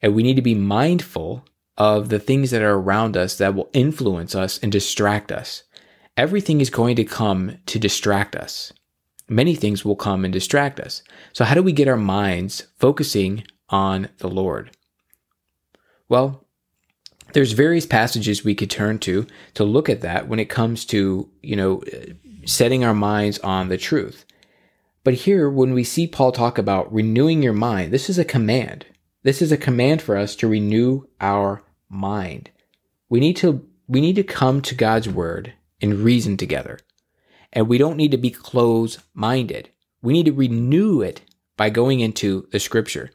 And 0.00 0.14
we 0.14 0.22
need 0.22 0.36
to 0.36 0.42
be 0.42 0.54
mindful 0.54 1.44
of 1.76 2.08
the 2.08 2.18
things 2.18 2.50
that 2.50 2.62
are 2.62 2.74
around 2.74 3.16
us 3.16 3.36
that 3.38 3.54
will 3.54 3.70
influence 3.72 4.34
us 4.34 4.58
and 4.58 4.72
distract 4.72 5.30
us. 5.30 5.64
Everything 6.16 6.60
is 6.60 6.70
going 6.70 6.96
to 6.96 7.04
come 7.04 7.58
to 7.66 7.78
distract 7.78 8.36
us 8.36 8.72
many 9.32 9.54
things 9.54 9.84
will 9.84 9.96
come 9.96 10.24
and 10.24 10.32
distract 10.32 10.78
us. 10.78 11.02
So, 11.32 11.44
how 11.44 11.54
do 11.54 11.62
we 11.62 11.72
get 11.72 11.88
our 11.88 11.96
minds 11.96 12.66
focusing 12.78 13.44
on 13.68 14.08
the 14.18 14.28
Lord? 14.28 14.70
Well, 16.08 16.44
there's 17.32 17.52
various 17.52 17.86
passages 17.86 18.44
we 18.44 18.54
could 18.54 18.70
turn 18.70 18.98
to 19.00 19.26
to 19.54 19.64
look 19.64 19.88
at 19.88 20.02
that 20.02 20.28
when 20.28 20.38
it 20.38 20.50
comes 20.50 20.84
to, 20.86 21.30
you 21.42 21.56
know, 21.56 21.82
setting 22.44 22.84
our 22.84 22.94
minds 22.94 23.38
on 23.38 23.68
the 23.68 23.78
truth. 23.78 24.26
But 25.04 25.14
here, 25.14 25.50
when 25.50 25.72
we 25.72 25.84
see 25.84 26.06
Paul 26.06 26.32
talk 26.32 26.58
about 26.58 26.92
renewing 26.92 27.42
your 27.42 27.54
mind, 27.54 27.92
this 27.92 28.08
is 28.08 28.18
a 28.18 28.24
command. 28.24 28.86
This 29.22 29.42
is 29.42 29.50
a 29.50 29.56
command 29.56 30.02
for 30.02 30.16
us 30.16 30.36
to 30.36 30.48
renew 30.48 31.06
our 31.20 31.62
mind. 31.88 32.50
We 33.08 33.20
need 33.20 33.36
to 33.38 33.66
we 33.88 34.00
need 34.00 34.16
to 34.16 34.22
come 34.22 34.62
to 34.62 34.74
God's 34.74 35.08
word 35.08 35.54
and 35.80 36.00
reason 36.00 36.36
together. 36.36 36.78
And 37.52 37.68
we 37.68 37.78
don't 37.78 37.96
need 37.96 38.10
to 38.12 38.16
be 38.16 38.30
close-minded. 38.30 39.70
We 40.00 40.12
need 40.12 40.26
to 40.26 40.32
renew 40.32 41.02
it 41.02 41.20
by 41.56 41.70
going 41.70 42.00
into 42.00 42.48
the 42.50 42.58
scripture, 42.58 43.10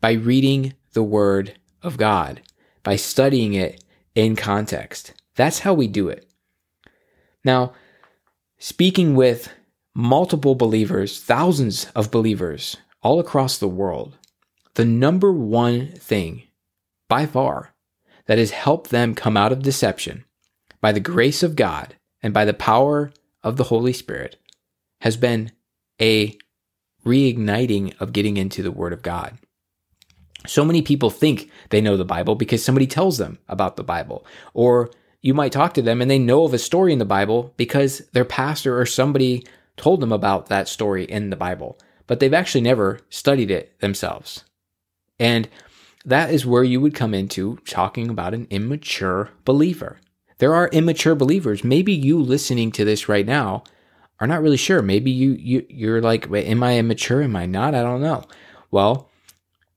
by 0.00 0.12
reading 0.12 0.74
the 0.92 1.02
word 1.02 1.58
of 1.82 1.96
God, 1.96 2.42
by 2.82 2.96
studying 2.96 3.54
it 3.54 3.82
in 4.14 4.36
context. 4.36 5.14
That's 5.34 5.60
how 5.60 5.74
we 5.74 5.88
do 5.88 6.08
it. 6.08 6.30
Now, 7.44 7.72
speaking 8.58 9.14
with 9.14 9.50
multiple 9.94 10.54
believers, 10.54 11.20
thousands 11.20 11.86
of 11.94 12.10
believers 12.10 12.76
all 13.02 13.18
across 13.18 13.56
the 13.56 13.68
world, 13.68 14.18
the 14.74 14.84
number 14.84 15.32
one 15.32 15.88
thing 15.92 16.42
by 17.08 17.26
far 17.26 17.72
that 18.26 18.38
has 18.38 18.50
helped 18.50 18.90
them 18.90 19.14
come 19.14 19.36
out 19.36 19.52
of 19.52 19.62
deception 19.62 20.24
by 20.80 20.92
the 20.92 21.00
grace 21.00 21.42
of 21.42 21.56
God 21.56 21.96
and 22.22 22.32
by 22.32 22.44
the 22.44 22.54
power 22.54 23.10
of 23.42 23.56
the 23.56 23.64
Holy 23.64 23.92
Spirit 23.92 24.36
has 25.00 25.16
been 25.16 25.52
a 26.00 26.36
reigniting 27.04 27.98
of 28.00 28.12
getting 28.12 28.36
into 28.36 28.62
the 28.62 28.72
Word 28.72 28.92
of 28.92 29.02
God. 29.02 29.38
So 30.46 30.64
many 30.64 30.82
people 30.82 31.10
think 31.10 31.50
they 31.70 31.80
know 31.80 31.96
the 31.96 32.04
Bible 32.04 32.34
because 32.34 32.64
somebody 32.64 32.86
tells 32.86 33.18
them 33.18 33.38
about 33.48 33.76
the 33.76 33.84
Bible. 33.84 34.24
Or 34.54 34.90
you 35.20 35.34
might 35.34 35.52
talk 35.52 35.74
to 35.74 35.82
them 35.82 36.00
and 36.00 36.10
they 36.10 36.18
know 36.18 36.44
of 36.44 36.54
a 36.54 36.58
story 36.58 36.92
in 36.92 36.98
the 36.98 37.04
Bible 37.04 37.52
because 37.56 37.98
their 38.12 38.24
pastor 38.24 38.78
or 38.78 38.86
somebody 38.86 39.46
told 39.76 40.00
them 40.00 40.12
about 40.12 40.46
that 40.46 40.68
story 40.68 41.04
in 41.04 41.30
the 41.30 41.36
Bible, 41.36 41.78
but 42.06 42.20
they've 42.20 42.34
actually 42.34 42.60
never 42.60 43.00
studied 43.08 43.50
it 43.50 43.78
themselves. 43.80 44.44
And 45.18 45.48
that 46.04 46.30
is 46.30 46.46
where 46.46 46.64
you 46.64 46.80
would 46.80 46.94
come 46.94 47.14
into 47.14 47.58
talking 47.66 48.08
about 48.08 48.34
an 48.34 48.46
immature 48.50 49.30
believer. 49.44 49.98
There 50.40 50.54
are 50.54 50.68
immature 50.68 51.14
believers. 51.14 51.62
Maybe 51.62 51.92
you 51.92 52.18
listening 52.18 52.72
to 52.72 52.84
this 52.84 53.10
right 53.10 53.26
now 53.26 53.62
are 54.18 54.26
not 54.26 54.40
really 54.40 54.56
sure. 54.56 54.80
Maybe 54.80 55.10
you, 55.10 55.32
you 55.32 55.66
you're 55.68 56.00
like, 56.00 56.30
am 56.32 56.62
I 56.62 56.78
immature? 56.78 57.22
Am 57.22 57.36
I 57.36 57.44
not? 57.44 57.74
I 57.74 57.82
don't 57.82 58.00
know. 58.00 58.24
Well, 58.70 59.10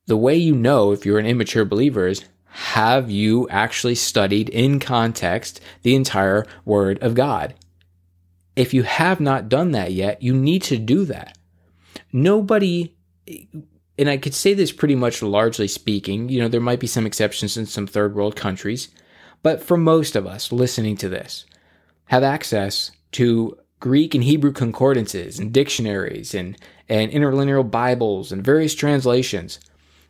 the 0.07 0.15
way 0.15 0.37
you 0.37 0.55
know 0.55 0.93
if 0.93 1.05
you're 1.05 1.19
an 1.19 1.25
immature 1.25 1.65
believer 1.65 2.07
is 2.07 2.23
have 2.45 3.11
you 3.11 3.47
actually 3.49 3.95
studied 3.95 4.47
in 4.49 4.79
context 4.79 5.59
the 5.81 5.95
entire 5.95 6.45
Word 6.63 6.97
of 7.03 7.13
God? 7.13 7.55
If 8.55 8.73
you 8.73 8.83
have 8.83 9.19
not 9.19 9.49
done 9.49 9.71
that 9.71 9.91
yet, 9.91 10.21
you 10.21 10.33
need 10.33 10.63
to 10.63 10.77
do 10.77 11.03
that. 11.05 11.37
Nobody, 12.13 12.95
and 13.97 14.09
I 14.09 14.15
could 14.15 14.33
say 14.33 14.53
this 14.53 14.71
pretty 14.71 14.95
much 14.95 15.21
largely 15.21 15.67
speaking, 15.67 16.29
you 16.29 16.39
know, 16.39 16.47
there 16.47 16.61
might 16.61 16.79
be 16.79 16.87
some 16.87 17.05
exceptions 17.05 17.57
in 17.57 17.65
some 17.65 17.87
third 17.87 18.15
world 18.15 18.35
countries, 18.37 18.89
but 19.43 19.61
for 19.61 19.77
most 19.77 20.15
of 20.15 20.25
us 20.25 20.51
listening 20.51 20.97
to 20.97 21.09
this, 21.09 21.45
have 22.05 22.23
access 22.23 22.91
to 23.11 23.57
Greek 23.79 24.15
and 24.15 24.23
Hebrew 24.23 24.51
concordances 24.51 25.37
and 25.37 25.53
dictionaries 25.53 26.33
and, 26.33 26.57
and 26.89 27.11
interlinear 27.11 27.61
Bibles 27.61 28.31
and 28.31 28.43
various 28.43 28.73
translations 28.73 29.59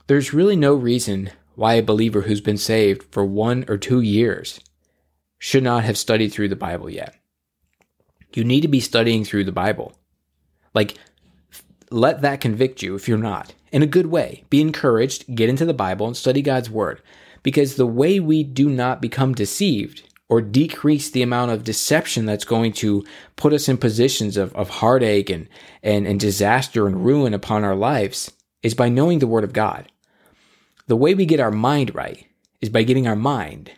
there's 0.08 0.34
really 0.34 0.56
no 0.56 0.74
reason 0.74 1.32
why 1.56 1.75
a 1.75 1.84
believer 1.84 2.22
who's 2.22 2.42
been 2.42 2.58
saved 2.58 3.04
for 3.12 3.24
one 3.24 3.63
or 3.68 3.78
two 3.78 4.02
years 4.02 4.60
should 5.38 5.63
not 5.63 5.84
have 5.84 5.98
studied 5.98 6.30
through 6.30 6.50
the 6.50 6.56
Bible 6.56 6.90
yet. 6.90 7.16
You 8.34 8.44
need 8.44 8.62
to 8.62 8.68
be 8.68 8.80
studying 8.80 9.24
through 9.24 9.46
the 9.46 9.52
Bible. 9.52 9.94
Like, 10.74 10.98
let 11.90 12.22
that 12.22 12.42
convict 12.42 12.82
you 12.82 12.96
if 12.96 13.08
you're 13.08 13.18
not. 13.18 13.54
In 13.72 13.84
a 13.84 13.88
good 13.88 14.08
way. 14.08 14.44
Be 14.50 14.62
encouraged, 14.62 15.34
get 15.36 15.50
into 15.50 15.66
the 15.66 15.74
Bible, 15.74 16.08
and 16.08 16.18
study 16.18 16.42
God's 16.42 16.70
Word. 16.70 17.02
Because 17.44 17.76
the 17.76 17.86
way 17.86 18.20
we 18.20 18.44
do 18.44 18.70
not 18.70 19.02
become 19.02 19.34
deceived 19.34 20.10
or 20.30 20.42
decrease 20.42 21.10
the 21.10 21.22
amount 21.22 21.52
of 21.52 21.64
deception 21.64 22.26
that's 22.26 22.46
going 22.46 22.74
to 22.74 23.06
put 23.36 23.54
us 23.54 23.70
in 23.70 23.78
positions 23.78 24.38
of, 24.38 24.56
of 24.56 24.70
heartache 24.70 25.30
and, 25.30 25.48
and, 25.84 26.08
and 26.08 26.20
disaster 26.20 26.88
and 26.88 27.06
ruin 27.06 27.34
upon 27.34 27.64
our 27.64 27.76
lives 27.76 28.32
is 28.64 28.74
by 28.74 28.90
knowing 28.90 29.20
the 29.20 29.28
Word 29.28 29.44
of 29.44 29.54
God. 29.54 29.92
The 30.88 30.96
way 30.96 31.14
we 31.14 31.26
get 31.26 31.40
our 31.40 31.52
mind 31.52 31.94
right 31.94 32.26
is 32.62 32.70
by 32.70 32.84
getting 32.84 33.08
our 33.08 33.16
mind 33.16 33.72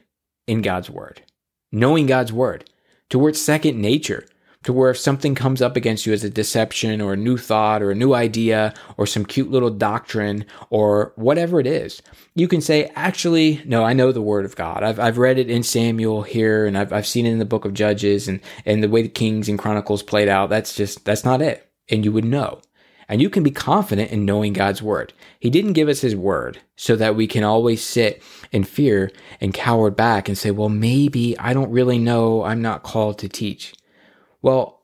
in 0.48 0.62
God's 0.62 0.90
Word, 0.90 1.24
knowing 1.72 2.06
God's 2.06 2.32
Word 2.32 2.70
to 3.10 3.20
where 3.20 3.30
it's 3.30 3.42
second 3.42 3.82
nature, 3.82 4.26
to 4.66 4.74
where 4.74 4.90
if 4.90 4.98
something 4.98 5.36
comes 5.36 5.62
up 5.62 5.76
against 5.76 6.06
you 6.06 6.14
as 6.14 6.24
a 6.24 6.30
deception 6.30 7.00
or 7.00 7.14
a 7.14 7.18
new 7.18 7.38
thought 7.38 7.82
or 7.82 7.92
a 7.92 7.96
new 7.96 8.14
idea 8.14 8.74
or 8.98 9.06
some 9.06 9.24
cute 9.24 9.50
little 9.50 9.70
doctrine 9.70 10.44
or 10.72 11.14
whatever 11.16 11.60
it 11.60 11.68
is, 11.68 12.02
you 12.34 12.48
can 12.48 12.62
say, 12.62 12.92
actually, 12.96 13.62
no, 13.66 13.84
I 13.84 13.94
know 13.94 14.12
the 14.12 14.24
word 14.24 14.44
of 14.44 14.56
God. 14.56 14.84
I've, 14.84 15.00
I've 15.00 15.20
read 15.20 15.38
it 15.38 15.52
in 15.52 15.62
Samuel 15.62 16.24
here 16.24 16.66
and 16.66 16.78
I've, 16.78 16.92
I've 16.92 17.08
seen 17.08 17.28
it 17.28 17.32
in 17.32 17.40
the 17.40 17.46
book 17.46 17.64
of 17.64 17.76
Judges 17.76 18.28
and, 18.28 18.42
and 18.66 18.84
the 18.84 18.90
way 18.90 19.04
the 19.04 19.08
Kings 19.08 19.48
and 19.48 19.60
Chronicles 19.60 20.02
played 20.02 20.28
out. 20.28 20.50
That's 20.50 20.76
just, 20.76 21.06
that's 21.06 21.24
not 21.24 21.44
it. 21.44 21.70
And 21.90 22.04
you 22.04 22.12
would 22.12 22.26
know. 22.26 22.60
And 23.08 23.22
you 23.22 23.30
can 23.30 23.44
be 23.44 23.52
confident 23.52 24.10
in 24.10 24.26
knowing 24.26 24.54
God's 24.54 24.82
word. 24.82 25.14
He 25.40 25.52
didn't 25.52 25.74
give 25.74 25.88
us 25.88 26.02
his 26.02 26.16
word 26.16 26.62
so 26.76 26.96
that 26.96 27.16
we 27.16 27.28
can 27.28 27.44
always 27.44 27.84
sit 27.84 28.24
in 28.52 28.64
fear 28.64 29.12
and 29.40 29.54
cower 29.54 29.92
back 29.92 30.28
and 30.28 30.36
say, 30.36 30.50
well, 30.50 30.70
maybe 30.70 31.38
I 31.38 31.54
don't 31.54 31.70
really 31.70 32.00
know. 32.00 32.44
I'm 32.44 32.64
not 32.64 32.82
called 32.82 33.20
to 33.20 33.30
teach. 33.30 33.76
Well, 34.46 34.84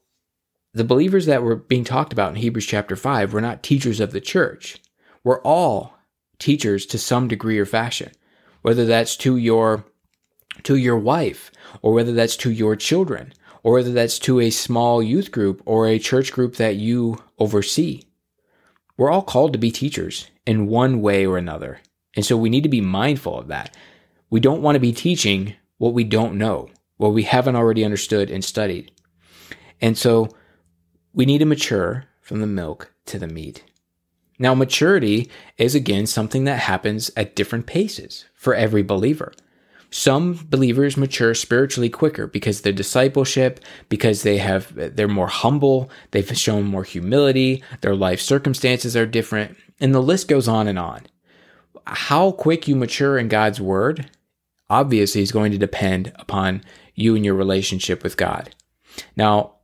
the 0.73 0.83
believers 0.83 1.27
that 1.27 1.43
were 1.43 1.55
being 1.55 1.83
talked 1.83 2.11
about 2.11 2.31
in 2.31 2.37
Hebrews 2.37 2.65
chapter 2.65 2.95
5 2.95 3.31
were 3.31 3.41
not 3.41 3.61
teachers 3.61 3.99
of 3.99 4.11
the 4.11 4.19
church. 4.19 4.81
We're 5.23 5.39
all 5.43 5.93
teachers 6.39 6.87
to 6.87 6.97
some 6.97 7.27
degree 7.27 7.59
or 7.59 7.67
fashion, 7.67 8.11
whether 8.63 8.85
that's 8.85 9.15
to 9.17 9.37
your 9.37 9.85
to 10.63 10.77
your 10.77 10.97
wife 10.97 11.51
or 11.83 11.93
whether 11.93 12.11
that's 12.11 12.35
to 12.37 12.49
your 12.49 12.75
children 12.75 13.33
or 13.61 13.73
whether 13.73 13.91
that's 13.91 14.17
to 14.19 14.39
a 14.39 14.49
small 14.49 15.03
youth 15.03 15.31
group 15.31 15.61
or 15.67 15.85
a 15.85 15.99
church 15.99 16.33
group 16.33 16.55
that 16.55 16.77
you 16.77 17.19
oversee. 17.37 18.01
We're 18.97 19.11
all 19.11 19.21
called 19.21 19.53
to 19.53 19.59
be 19.59 19.69
teachers 19.69 20.25
in 20.47 20.65
one 20.65 21.01
way 21.01 21.27
or 21.27 21.37
another. 21.37 21.81
And 22.15 22.25
so 22.25 22.35
we 22.35 22.49
need 22.49 22.63
to 22.63 22.69
be 22.69 22.81
mindful 22.81 23.37
of 23.37 23.47
that. 23.49 23.77
We 24.31 24.39
don't 24.39 24.63
want 24.63 24.75
to 24.75 24.79
be 24.79 24.91
teaching 24.91 25.53
what 25.77 25.93
we 25.93 26.03
don't 26.03 26.39
know, 26.39 26.69
what 26.97 27.13
we 27.13 27.21
haven't 27.21 27.55
already 27.55 27.85
understood 27.85 28.31
and 28.31 28.43
studied. 28.43 28.91
And 29.81 29.97
so 29.97 30.29
we 31.13 31.25
need 31.25 31.39
to 31.39 31.45
mature 31.45 32.05
from 32.21 32.39
the 32.39 32.47
milk 32.47 32.93
to 33.07 33.19
the 33.19 33.27
meat. 33.27 33.63
Now, 34.39 34.55
maturity 34.55 35.29
is 35.57 35.75
again 35.75 36.07
something 36.07 36.45
that 36.45 36.61
happens 36.61 37.11
at 37.15 37.35
different 37.35 37.67
paces 37.67 38.25
for 38.33 38.55
every 38.55 38.81
believer. 38.81 39.33
Some 39.91 40.47
believers 40.49 40.95
mature 40.95 41.35
spiritually 41.35 41.89
quicker 41.89 42.25
because 42.25 42.61
their 42.61 42.71
discipleship, 42.71 43.59
because 43.89 44.23
they 44.23 44.37
have 44.37 44.73
they're 44.73 45.07
more 45.07 45.27
humble, 45.27 45.91
they've 46.11 46.37
shown 46.37 46.63
more 46.63 46.85
humility, 46.85 47.61
their 47.81 47.95
life 47.95 48.21
circumstances 48.21 48.95
are 48.95 49.05
different, 49.05 49.57
and 49.81 49.93
the 49.93 50.01
list 50.01 50.27
goes 50.27 50.47
on 50.47 50.67
and 50.67 50.79
on. 50.79 51.01
How 51.85 52.31
quick 52.31 52.67
you 52.67 52.75
mature 52.75 53.17
in 53.17 53.27
God's 53.27 53.59
word 53.59 54.09
obviously 54.69 55.21
is 55.21 55.33
going 55.33 55.51
to 55.51 55.57
depend 55.57 56.13
upon 56.15 56.63
you 56.95 57.15
and 57.15 57.25
your 57.25 57.35
relationship 57.35 58.01
with 58.01 58.15
God. 58.15 58.55
Now, 59.17 59.55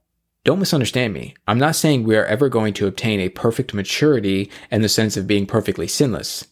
don't 0.47 0.59
misunderstand 0.59 1.13
me. 1.13 1.35
I'm 1.45 1.59
not 1.59 1.75
saying 1.75 2.05
we 2.05 2.15
are 2.15 2.23
ever 2.23 2.47
going 2.47 2.73
to 2.75 2.87
obtain 2.87 3.19
a 3.19 3.27
perfect 3.27 3.73
maturity 3.73 4.49
in 4.71 4.81
the 4.81 4.87
sense 4.87 5.17
of 5.17 5.27
being 5.27 5.45
perfectly 5.45 5.87
sinless 5.87 6.47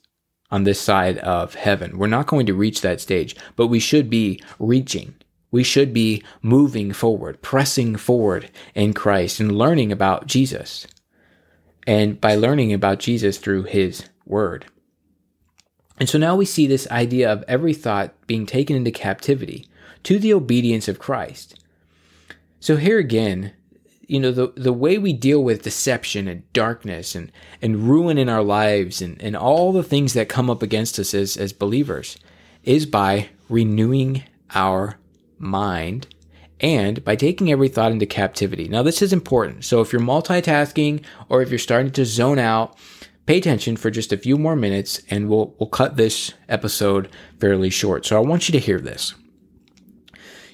on 0.51 0.65
this 0.65 0.81
side 0.81 1.17
of 1.19 1.55
heaven. 1.55 1.97
We're 1.97 2.07
not 2.07 2.27
going 2.27 2.45
to 2.47 2.53
reach 2.53 2.81
that 2.81 2.99
stage, 2.99 3.37
but 3.55 3.67
we 3.67 3.79
should 3.79 4.09
be 4.09 4.43
reaching. 4.59 5.15
We 5.49 5.63
should 5.63 5.93
be 5.93 6.21
moving 6.41 6.91
forward, 6.91 7.41
pressing 7.41 7.95
forward 7.95 8.51
in 8.73 8.91
Christ 8.91 9.39
and 9.39 9.57
learning 9.57 9.93
about 9.93 10.27
Jesus. 10.27 10.85
And 11.87 12.19
by 12.19 12.35
learning 12.35 12.73
about 12.73 12.99
Jesus 12.99 13.37
through 13.37 13.63
his 13.63 14.09
word. 14.25 14.65
And 16.01 16.09
so 16.09 16.17
now 16.17 16.35
we 16.35 16.43
see 16.43 16.67
this 16.67 16.91
idea 16.91 17.31
of 17.31 17.45
every 17.47 17.73
thought 17.73 18.13
being 18.27 18.45
taken 18.45 18.75
into 18.75 18.91
captivity 18.91 19.69
to 20.03 20.19
the 20.19 20.33
obedience 20.33 20.89
of 20.89 20.99
Christ. 20.99 21.57
So 22.59 22.75
here 22.75 22.99
again, 22.99 23.53
you 24.07 24.19
know 24.19 24.31
the 24.31 24.53
the 24.55 24.73
way 24.73 24.97
we 24.97 25.13
deal 25.13 25.43
with 25.43 25.63
deception 25.63 26.27
and 26.27 26.51
darkness 26.53 27.15
and 27.15 27.31
and 27.61 27.89
ruin 27.89 28.17
in 28.17 28.29
our 28.29 28.43
lives 28.43 29.01
and 29.01 29.21
and 29.21 29.35
all 29.35 29.71
the 29.71 29.83
things 29.83 30.13
that 30.13 30.29
come 30.29 30.49
up 30.49 30.61
against 30.61 30.99
us 30.99 31.13
as 31.13 31.37
as 31.37 31.53
believers 31.53 32.17
is 32.63 32.85
by 32.85 33.29
renewing 33.49 34.23
our 34.53 34.97
mind 35.37 36.07
and 36.59 37.03
by 37.03 37.15
taking 37.15 37.51
every 37.51 37.67
thought 37.67 37.91
into 37.91 38.05
captivity. 38.05 38.67
Now 38.67 38.83
this 38.83 39.01
is 39.01 39.13
important. 39.13 39.65
So 39.65 39.81
if 39.81 39.91
you're 39.91 40.01
multitasking 40.01 41.03
or 41.29 41.41
if 41.41 41.49
you're 41.49 41.59
starting 41.59 41.91
to 41.91 42.05
zone 42.05 42.39
out, 42.39 42.77
pay 43.25 43.37
attention 43.37 43.75
for 43.75 43.91
just 43.91 44.13
a 44.13 44.17
few 44.17 44.37
more 44.37 44.55
minutes 44.55 45.01
and 45.09 45.29
we'll 45.29 45.55
we'll 45.59 45.69
cut 45.69 45.97
this 45.97 46.33
episode 46.47 47.09
fairly 47.39 47.69
short. 47.69 48.05
So 48.05 48.17
I 48.17 48.25
want 48.25 48.47
you 48.47 48.53
to 48.53 48.65
hear 48.65 48.79
this. 48.79 49.13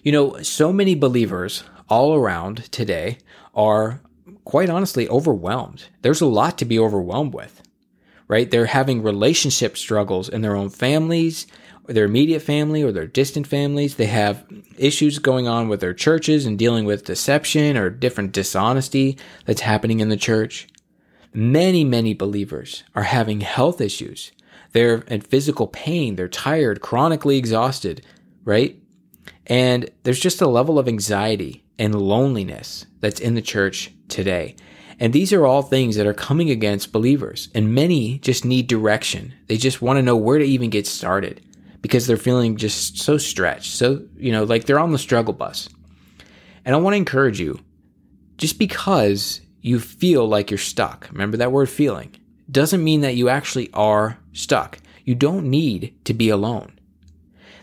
You 0.03 0.12
know, 0.12 0.41
so 0.41 0.74
many 0.74 0.96
believers 0.96 1.63
all 1.88 2.15
around 2.15 2.72
today 2.72 3.20
are 3.53 4.01
quite 4.46 4.70
honestly 4.70 5.08
overwhelmed. 5.10 5.86
There's 6.01 6.22
a 6.22 6.25
lot 6.25 6.58
to 6.60 6.65
be 6.65 6.79
overwhelmed 6.79 7.34
with, 7.34 7.62
right? 8.27 8.50
They're 8.50 8.65
having 8.65 9.03
relationship 9.03 9.77
struggles 9.77 10.29
in 10.29 10.41
their 10.41 10.55
own 10.55 10.70
families, 10.70 11.48
their 11.88 12.05
immediate 12.05 12.41
family, 12.41 12.84
or 12.84 12.91
their 12.91 13.08
distant 13.08 13.48
families. 13.48 13.96
They 13.96 14.05
have 14.05 14.46
issues 14.77 15.20
going 15.20 15.48
on 15.48 15.67
with 15.67 15.81
their 15.81 15.93
churches 15.93 16.46
and 16.46 16.58
dealing 16.58 16.86
with 16.86 17.05
deception 17.05 17.77
or 17.77 17.89
different 17.89 18.31
dishonesty 18.31 19.17
that's 19.46 19.62
happening 19.62 20.00
in 20.00 20.10
the 20.10 20.17
church. 20.17 20.67
Many, 21.34 21.84
many 21.84 22.13
believers 22.13 22.84
are 22.93 23.03
having 23.03 23.41
health 23.41 23.81
issues. 23.81 24.31
They're 24.74 25.00
in 25.08 25.22
physical 25.22 25.67
pain. 25.67 26.15
They're 26.15 26.27
tired, 26.27 26.81
chronically 26.81 27.38
exhausted, 27.38 28.05
right? 28.46 28.77
And 29.48 29.89
there's 30.03 30.20
just 30.20 30.41
a 30.41 30.48
level 30.48 30.79
of 30.79 30.88
anxiety 30.88 31.61
and 31.80 31.96
loneliness 31.96 32.86
that's 33.00 33.20
in 33.20 33.36
the 33.36 33.42
church 33.42 33.92
today. 34.08 34.56
And 35.00 35.13
these 35.13 35.34
are 35.34 35.48
all 35.48 35.63
things 35.63 35.96
that 35.96 36.06
are 36.06 36.13
coming 36.13 36.51
against 36.51 36.92
believers. 36.92 37.50
And 37.56 37.74
many 37.74 38.20
just 38.20 38.46
need 38.46 38.68
direction. 38.68 39.34
They 39.48 39.58
just 39.58 39.82
want 39.82 39.98
to 39.98 40.04
know 40.04 40.16
where 40.16 40.38
to 40.38 40.46
even 40.46 40.70
get 40.70 40.86
started 40.86 41.42
because 41.82 42.06
they're 42.06 42.18
feeling 42.18 42.56
just 42.56 43.00
so 43.00 43.18
stretched. 43.18 43.74
So, 43.74 44.04
you 44.16 44.32
know, 44.32 44.44
like 44.44 44.66
they're 44.66 44.80
on 44.80 44.92
the 44.92 45.00
struggle 45.00 45.34
bus. 45.34 45.68
And 46.63 46.75
I 46.75 46.78
want 46.78 46.94
to 46.94 46.98
encourage 46.98 47.40
you 47.40 47.60
just 48.38 48.60
because 48.60 49.42
you 49.62 49.80
feel 49.80 50.28
like 50.28 50.51
you're 50.51 50.58
stuck, 50.60 51.10
remember 51.12 51.38
that 51.38 51.51
word 51.51 51.70
feeling, 51.70 52.16
doesn't 52.51 52.84
mean 52.84 53.01
that 53.01 53.16
you 53.16 53.30
actually 53.30 53.72
are 53.74 54.20
stuck. 54.34 54.78
You 55.04 55.16
don't 55.16 55.50
need 55.50 55.96
to 56.06 56.13
be 56.13 56.30
alone. 56.30 56.80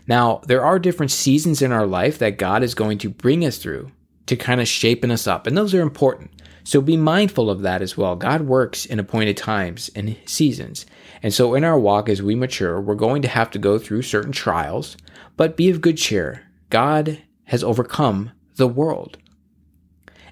Now, 0.07 0.41
there 0.45 0.65
are 0.65 0.79
different 0.79 1.11
seasons 1.11 1.61
in 1.61 1.71
our 1.71 1.85
life 1.85 2.17
that 2.19 2.37
God 2.37 2.63
is 2.63 2.73
going 2.73 2.97
to 2.99 3.09
bring 3.09 3.45
us 3.45 3.57
through 3.57 3.91
to 4.29 4.35
kind 4.35 4.61
of 4.61 4.67
shaping 4.67 5.11
us 5.11 5.27
up, 5.27 5.45
and 5.45 5.57
those 5.57 5.73
are 5.73 5.81
important. 5.81 6.31
So 6.63 6.81
be 6.81 6.97
mindful 6.97 7.49
of 7.49 7.61
that 7.61 7.81
as 7.81 7.97
well. 7.97 8.15
God 8.15 8.41
works 8.41 8.85
in 8.85 8.99
appointed 8.99 9.37
times 9.37 9.89
and 9.95 10.15
seasons. 10.25 10.85
And 11.23 11.33
so 11.33 11.55
in 11.55 11.63
our 11.63 11.79
walk 11.79 12.09
as 12.09 12.21
we 12.21 12.35
mature, 12.35 12.79
we're 12.79 12.95
going 12.95 13.23
to 13.23 13.27
have 13.27 13.49
to 13.51 13.59
go 13.59 13.79
through 13.79 14.03
certain 14.03 14.31
trials, 14.31 14.95
but 15.35 15.57
be 15.57 15.69
of 15.69 15.81
good 15.81 15.97
cheer. 15.97 16.43
God 16.69 17.21
has 17.45 17.63
overcome 17.63 18.31
the 18.55 18.67
world. 18.67 19.17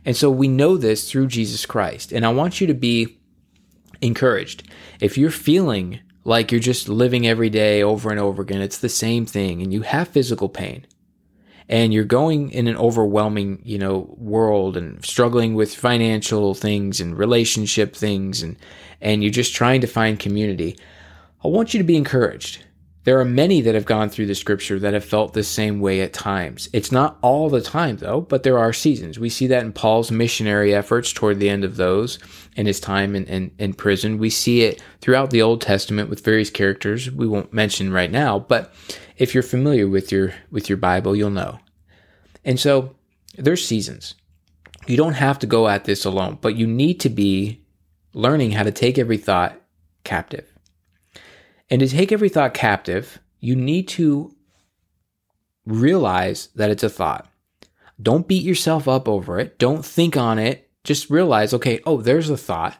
And 0.05 0.15
so 0.15 0.29
we 0.29 0.47
know 0.47 0.77
this 0.77 1.09
through 1.09 1.27
Jesus 1.27 1.65
Christ. 1.65 2.11
And 2.11 2.25
I 2.25 2.29
want 2.29 2.61
you 2.61 2.67
to 2.67 2.73
be 2.75 3.17
encouraged. 4.01 4.69
If 5.01 5.17
you're 5.17 5.31
feeling 5.31 5.99
like 6.23 6.51
you're 6.51 6.61
just 6.61 6.87
living 6.87 7.25
every 7.25 7.49
day 7.49 7.81
over 7.81 8.11
and 8.11 8.19
over 8.19 8.43
again, 8.43 8.61
it's 8.61 8.77
the 8.77 8.89
same 8.89 9.25
thing, 9.25 9.61
and 9.61 9.73
you 9.73 9.81
have 9.81 10.09
physical 10.09 10.49
pain, 10.49 10.85
and 11.69 11.93
you're 11.93 12.05
going 12.05 12.51
in 12.51 12.67
an 12.67 12.77
overwhelming, 12.77 13.61
you 13.63 13.77
know, 13.77 14.15
world 14.17 14.77
and 14.77 15.03
struggling 15.03 15.53
with 15.55 15.75
financial 15.75 16.53
things 16.53 17.01
and 17.01 17.17
relationship 17.17 17.95
things 17.95 18.41
and 18.41 18.55
and 18.99 19.23
you're 19.23 19.31
just 19.31 19.53
trying 19.53 19.81
to 19.81 19.87
find 19.87 20.19
community, 20.19 20.75
I 21.43 21.49
want 21.49 21.73
you 21.73 21.77
to 21.77 21.83
be 21.83 21.97
encouraged. 21.97 22.63
There 23.03 23.19
are 23.19 23.25
many 23.25 23.61
that 23.61 23.75
have 23.75 23.85
gone 23.85 24.09
through 24.09 24.25
the 24.25 24.35
scripture 24.35 24.79
that 24.79 24.93
have 24.93 25.05
felt 25.05 25.31
the 25.31 25.43
same 25.43 25.79
way 25.79 26.01
at 26.01 26.11
times. 26.11 26.67
It's 26.73 26.91
not 26.91 27.17
all 27.21 27.49
the 27.49 27.61
time 27.61 27.97
though, 27.97 28.19
but 28.19 28.43
there 28.43 28.57
are 28.57 28.73
seasons. 28.73 29.17
We 29.17 29.29
see 29.29 29.47
that 29.47 29.63
in 29.63 29.71
Paul's 29.71 30.11
missionary 30.11 30.73
efforts 30.75 31.13
toward 31.13 31.39
the 31.39 31.47
end 31.47 31.63
of 31.63 31.77
those 31.77 32.19
in 32.57 32.65
his 32.65 32.81
time 32.81 33.15
in, 33.15 33.23
in, 33.25 33.51
in 33.59 33.73
prison. 33.75 34.17
We 34.17 34.29
see 34.29 34.63
it 34.63 34.83
throughout 34.99 35.29
the 35.29 35.41
Old 35.41 35.61
Testament 35.61 36.09
with 36.09 36.25
various 36.25 36.49
characters 36.49 37.09
we 37.09 37.27
won't 37.27 37.53
mention 37.53 37.93
right 37.93 38.11
now, 38.11 38.39
but 38.39 38.73
if 39.17 39.33
you're 39.33 39.43
familiar 39.43 39.87
with 39.87 40.11
your 40.11 40.33
with 40.51 40.69
your 40.69 40.77
Bible, 40.77 41.15
you'll 41.15 41.29
know. 41.29 41.59
And 42.45 42.59
so 42.59 42.95
there's 43.35 43.65
seasons. 43.65 44.15
You 44.87 44.95
don't 44.95 45.13
have 45.13 45.39
to 45.39 45.47
go 45.47 45.67
at 45.67 45.83
this 45.83 46.05
alone, 46.05 46.37
but 46.39 46.55
you 46.55 46.65
need 46.65 46.99
to 47.01 47.09
be 47.09 47.65
learning 48.13 48.51
how 48.51 48.63
to 48.63 48.71
take 48.71 48.97
every 48.97 49.17
thought 49.17 49.59
captive. 50.03 50.53
And 51.69 51.81
to 51.81 51.87
take 51.87 52.11
every 52.11 52.29
thought 52.29 52.53
captive, 52.53 53.19
you 53.39 53.55
need 53.55 53.89
to 53.89 54.33
realize 55.65 56.47
that 56.55 56.69
it's 56.69 56.83
a 56.83 56.89
thought. 56.89 57.29
Don't 58.01 58.27
beat 58.27 58.43
yourself 58.43 58.87
up 58.87 59.09
over 59.09 59.39
it. 59.39 59.59
Don't 59.59 59.83
think 59.83 60.15
on 60.15 60.39
it. 60.39 60.69
Just 60.83 61.09
realize, 61.09 61.53
okay, 61.53 61.81
oh, 61.85 62.01
there's 62.01 62.29
a 62.29 62.37
thought. 62.37 62.77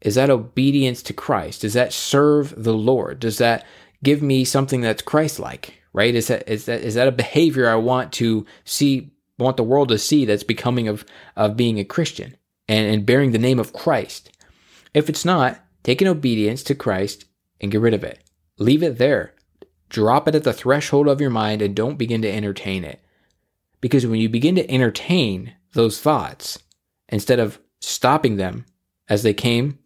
Is 0.00 0.14
that 0.14 0.30
obedience 0.30 1.02
to 1.02 1.12
Christ? 1.12 1.62
Does 1.62 1.72
that 1.72 1.92
serve 1.92 2.62
the 2.62 2.74
Lord? 2.74 3.18
Does 3.18 3.38
that 3.38 3.66
give 4.04 4.22
me 4.22 4.44
something 4.44 4.80
that's 4.80 5.02
Christ 5.02 5.40
like? 5.40 5.77
Right? 5.92 6.14
Is 6.14 6.28
that 6.28 6.48
is 6.48 6.66
that 6.66 6.82
is 6.82 6.94
that 6.94 7.08
a 7.08 7.12
behavior 7.12 7.68
I 7.68 7.76
want 7.76 8.12
to 8.14 8.46
see 8.64 9.12
want 9.38 9.56
the 9.56 9.62
world 9.64 9.88
to 9.88 9.98
see 9.98 10.24
that's 10.24 10.42
becoming 10.42 10.88
of 10.88 11.04
of 11.36 11.56
being 11.56 11.78
a 11.78 11.84
Christian 11.84 12.36
and, 12.68 12.92
and 12.92 13.06
bearing 13.06 13.32
the 13.32 13.38
name 13.38 13.58
of 13.58 13.72
Christ? 13.72 14.30
If 14.94 15.08
it's 15.08 15.24
not, 15.24 15.60
take 15.82 16.00
an 16.00 16.08
obedience 16.08 16.62
to 16.64 16.74
Christ 16.74 17.24
and 17.60 17.70
get 17.70 17.80
rid 17.80 17.94
of 17.94 18.04
it. 18.04 18.22
Leave 18.58 18.82
it 18.82 18.98
there. 18.98 19.34
Drop 19.88 20.28
it 20.28 20.34
at 20.34 20.44
the 20.44 20.52
threshold 20.52 21.08
of 21.08 21.20
your 21.20 21.30
mind 21.30 21.62
and 21.62 21.74
don't 21.74 21.98
begin 21.98 22.22
to 22.22 22.30
entertain 22.30 22.84
it. 22.84 23.00
Because 23.80 24.06
when 24.06 24.20
you 24.20 24.28
begin 24.28 24.56
to 24.56 24.70
entertain 24.70 25.54
those 25.72 26.00
thoughts, 26.00 26.58
instead 27.08 27.38
of 27.38 27.58
stopping 27.80 28.36
them 28.36 28.66
as 29.08 29.22
they 29.22 29.34
came, 29.34 29.78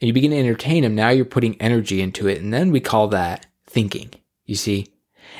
and 0.00 0.08
you 0.08 0.12
begin 0.12 0.30
to 0.30 0.38
entertain 0.38 0.82
them, 0.82 0.94
now 0.94 1.08
you're 1.08 1.24
putting 1.24 1.60
energy 1.60 2.02
into 2.02 2.28
it. 2.28 2.40
And 2.40 2.52
then 2.52 2.70
we 2.70 2.80
call 2.80 3.08
that 3.08 3.46
thinking. 3.66 4.10
You 4.46 4.54
see? 4.54 4.92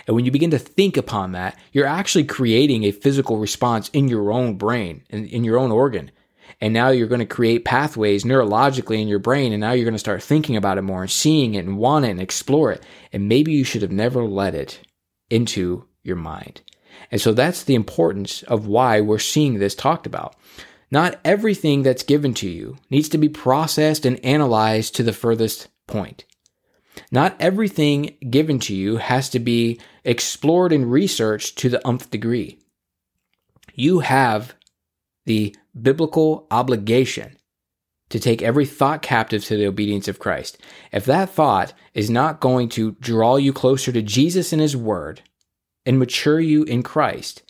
And 0.07 0.15
when 0.15 0.25
you 0.25 0.31
begin 0.31 0.51
to 0.51 0.59
think 0.59 0.97
upon 0.97 1.33
that, 1.33 1.59
you're 1.73 1.87
actually 1.87 2.25
creating 2.25 2.85
a 2.85 2.91
physical 2.91 3.39
response 3.39 3.89
in 3.91 4.09
your 4.09 4.33
own 4.33 4.57
brain 4.57 5.05
and 5.11 5.27
in 5.27 5.45
your 5.45 5.59
own 5.59 5.71
organ. 5.71 6.11
And 6.61 6.73
now 6.73 6.89
you're 6.89 7.07
going 7.07 7.21
to 7.21 7.27
create 7.27 7.65
pathways 7.65 8.25
neurologically 8.25 9.01
in 9.01 9.09
your 9.09 9.19
brain. 9.19 9.53
And 9.53 9.61
now 9.61 9.73
you're 9.73 9.85
going 9.85 9.95
to 9.95 9.99
start 9.99 10.23
thinking 10.23 10.57
about 10.57 10.79
it 10.79 10.83
more 10.83 11.03
and 11.03 11.11
seeing 11.11 11.55
it 11.55 11.65
and 11.65 11.79
want 11.79 12.05
it 12.05 12.11
and 12.11 12.21
explore 12.21 12.73
it. 12.73 12.83
And 13.13 13.29
maybe 13.29 13.53
you 13.53 13.65
should 13.65 13.83
have 13.83 13.93
never 13.93 14.25
let 14.25 14.55
it 14.55 14.81
into 15.31 15.87
your 16.03 16.17
mind. 16.17 16.63
And 17.11 17.21
so 17.21 17.33
that's 17.33 17.65
the 17.65 17.75
importance 17.75 18.43
of 18.45 18.67
why 18.67 19.01
we're 19.01 19.19
seeing 19.19 19.59
this 19.59 19.75
talked 19.75 20.07
about. 20.07 20.35
Not 20.91 21.21
everything 21.25 21.83
that's 21.83 22.03
given 22.03 22.33
to 22.35 22.49
you 22.49 22.79
needs 22.91 23.09
to 23.11 23.19
be 23.19 23.29
processed 23.29 24.07
and 24.07 24.25
analyzed 24.25 24.95
to 24.97 25.03
the 25.03 25.13
furthest 25.13 25.69
point. 25.87 26.25
Not 27.11 27.37
everything 27.41 28.17
given 28.31 28.59
to 28.61 28.75
you 28.75 28.97
has 28.97 29.29
to 29.31 29.39
be 29.39 29.81
explored 30.05 30.73
and 30.73 30.91
researched 30.91 31.59
to 31.59 31.69
the 31.69 31.87
umph 31.87 32.11
degree. 32.11 32.59
You 33.75 34.01
have 34.01 34.55
the 35.27 35.55
biblical 35.81 36.47
obligation 36.51 37.37
to 38.09 38.21
take 38.21 38.41
every 38.41 38.65
thought 38.65 39.03
captive 39.03 39.45
to 39.45 39.57
the 39.57 39.67
obedience 39.67 40.09
of 40.09 40.19
Christ. 40.19 40.59
If 40.93 41.05
that 41.07 41.31
thought 41.31 41.75
is 41.93 42.09
not 42.09 42.41
going 42.41 42.69
to 42.71 42.93
draw 42.93 43.37
you 43.37 43.53
closer 43.53 43.93
to 43.93 44.03
Jesus 44.03 44.53
and 44.53 44.63
His 44.63 44.77
Word 44.77 45.23
and 45.85 45.99
mature 45.99 46.41
you 46.41 46.63
in 46.65 46.83
Christ, 46.83 47.43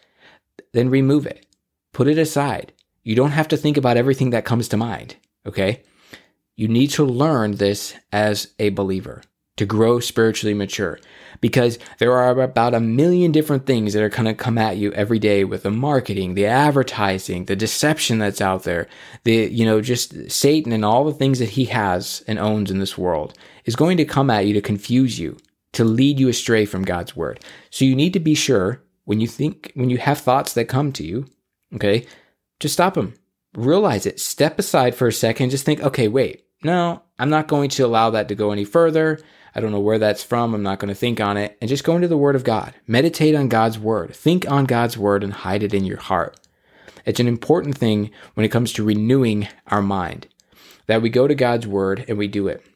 then 0.73 0.89
remove 0.89 1.27
it. 1.27 1.47
Put 1.93 2.09
it 2.09 2.19
aside. 2.19 2.73
You 3.03 3.15
don't 3.15 3.31
have 3.31 3.49
to 3.49 3.57
think 3.57 3.77
about 3.77 3.97
everything 3.97 4.31
that 4.31 4.45
comes 4.45 4.69
to 4.69 4.77
mind, 4.77 5.17
okay? 5.47 5.83
You 6.57 6.69
need 6.69 6.89
to 6.93 7.05
learn 7.05 7.53
this 7.53 7.95
as 8.11 8.49
a 8.59 8.71
believer 8.71 9.23
to 9.57 9.67
grow 9.67 10.01
spiritually 10.01 10.55
mature 10.55 10.99
because 11.41 11.79
there 11.99 12.13
are 12.13 12.41
about 12.41 12.75
a 12.75 12.81
million 12.81 13.33
different 13.33 13.67
things 13.67 13.93
that 13.93 14.03
are 14.03 14.09
going 14.09 14.25
to 14.25 14.35
come 14.35 14.59
at 14.59 14.77
you 14.77 14.93
every 14.93 15.19
day 15.19 15.45
with 15.45 15.63
the 15.63 15.71
marketing, 15.71 16.35
the 16.35 16.47
advertising, 16.47 17.45
the 17.45 17.57
deception 17.57 18.19
that's 18.19 18.41
out 18.41 18.65
there, 18.65 18.87
the, 19.25 19.47
you 19.47 19.65
know, 19.65 19.81
just 19.81 20.31
Satan 20.31 20.73
and 20.73 20.85
all 20.85 21.05
the 21.05 21.13
things 21.13 21.39
that 21.39 21.51
he 21.51 21.67
has 21.67 22.25
and 22.27 22.39
owns 22.39 22.71
in 22.71 22.79
this 22.79 22.99
world 22.99 23.35
is 23.65 23.77
going 23.77 23.97
to 23.97 24.05
come 24.05 24.31
at 24.31 24.47
you 24.47 24.55
to 24.55 24.61
confuse 24.61 25.19
you, 25.19 25.37
to 25.73 25.85
lead 25.85 26.19
you 26.19 26.29
astray 26.29 26.65
from 26.65 26.85
God's 26.85 27.17
word. 27.17 27.41
So 27.71 27.85
you 27.85 27.97
need 27.97 28.13
to 28.13 28.21
be 28.21 28.35
sure 28.35 28.83
when 29.05 29.21
you 29.21 29.27
think, 29.27 29.73
when 29.75 29.91
you 29.91 29.99
have 29.99 30.19
thoughts 30.19 30.55
that 30.55 30.67
come 30.67 30.93
to 30.93 31.05
you, 31.05 31.27
okay, 31.75 32.07
just 32.61 32.75
stop 32.75 32.95
them. 32.95 33.15
Realize 33.55 34.07
it. 34.07 34.21
Step 34.21 34.59
aside 34.59 34.95
for 34.95 35.09
a 35.09 35.13
second. 35.13 35.51
Just 35.51 35.65
think, 35.65 35.81
okay, 35.81 36.09
wait, 36.09 36.45
no, 36.63 37.03
I'm 37.19 37.31
not 37.31 37.49
going 37.49 37.71
to 37.71 37.87
allow 37.87 38.11
that 38.11 38.29
to 38.29 38.35
go 38.35 38.51
any 38.51 38.65
further. 38.65 39.21
I 39.57 39.61
don't 39.61 39.73
know 39.73 39.81
where 39.81 39.99
that's 39.99 40.23
from. 40.23 40.53
I'm 40.53 40.63
not 40.63 40.79
going 40.79 40.91
to 40.91 40.95
think 40.95 41.19
on 41.19 41.39
it. 41.39 41.57
And 41.63 41.69
just 41.71 41.83
go 41.83 41.97
into 41.97 42.09
the 42.09 42.19
Word 42.19 42.37
of 42.37 42.45
God. 42.45 42.75
Meditate 42.87 43.35
on 43.35 43.49
God's 43.49 43.79
Word. 43.79 44.15
Think 44.15 44.47
on 44.51 44.67
God's 44.67 44.99
Word 44.99 45.25
and 45.25 45.33
hide 45.33 45.63
it 45.63 45.73
in 45.73 45.87
your 45.87 45.97
heart. 45.97 46.39
It's 47.07 47.21
an 47.21 47.27
important 47.27 47.79
thing 47.79 48.11
when 48.35 48.45
it 48.45 48.51
comes 48.51 48.71
to 48.75 48.85
renewing 48.85 49.49
our 49.69 49.81
mind 49.81 50.29
that 50.89 51.01
we 51.01 51.09
go 51.09 51.27
to 51.27 51.35
God's 51.35 51.67
Word 51.67 52.05
and 52.07 52.19
we 52.19 52.29
do 52.29 52.49
it. 52.49 52.67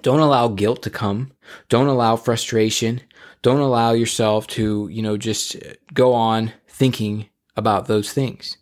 Don't 0.00 0.20
allow 0.20 0.48
guilt 0.48 0.82
to 0.84 0.90
come. 0.90 1.32
Don't 1.68 1.88
allow 1.88 2.16
frustration. 2.16 3.02
Don't 3.42 3.60
allow 3.60 3.92
yourself 3.92 4.46
to, 4.48 4.88
you 4.90 5.02
know, 5.02 5.18
just 5.18 5.56
go 5.92 6.14
on 6.14 6.54
thinking 6.66 7.28
about 7.54 7.86
those 7.86 8.14
things 8.14 8.56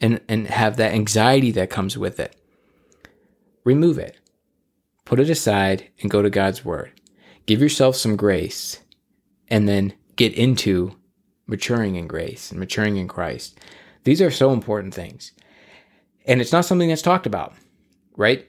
and, 0.00 0.20
and 0.28 0.48
have 0.48 0.76
that 0.78 0.92
anxiety 0.92 1.52
that 1.52 1.70
comes 1.70 1.96
with 1.96 2.18
it. 2.18 2.34
Remove 3.62 3.96
it 3.96 4.18
put 5.08 5.18
it 5.18 5.30
aside 5.30 5.88
and 6.02 6.10
go 6.10 6.20
to 6.20 6.28
God's 6.28 6.66
word. 6.66 6.92
Give 7.46 7.62
yourself 7.62 7.96
some 7.96 8.14
grace 8.14 8.80
and 9.48 9.66
then 9.66 9.94
get 10.16 10.34
into 10.34 10.94
maturing 11.46 11.96
in 11.96 12.06
grace 12.06 12.50
and 12.50 12.60
maturing 12.60 12.98
in 12.98 13.08
Christ. 13.08 13.58
These 14.04 14.20
are 14.20 14.30
so 14.30 14.52
important 14.52 14.92
things. 14.92 15.32
And 16.26 16.42
it's 16.42 16.52
not 16.52 16.66
something 16.66 16.90
that's 16.90 17.00
talked 17.00 17.24
about, 17.24 17.54
right? 18.18 18.46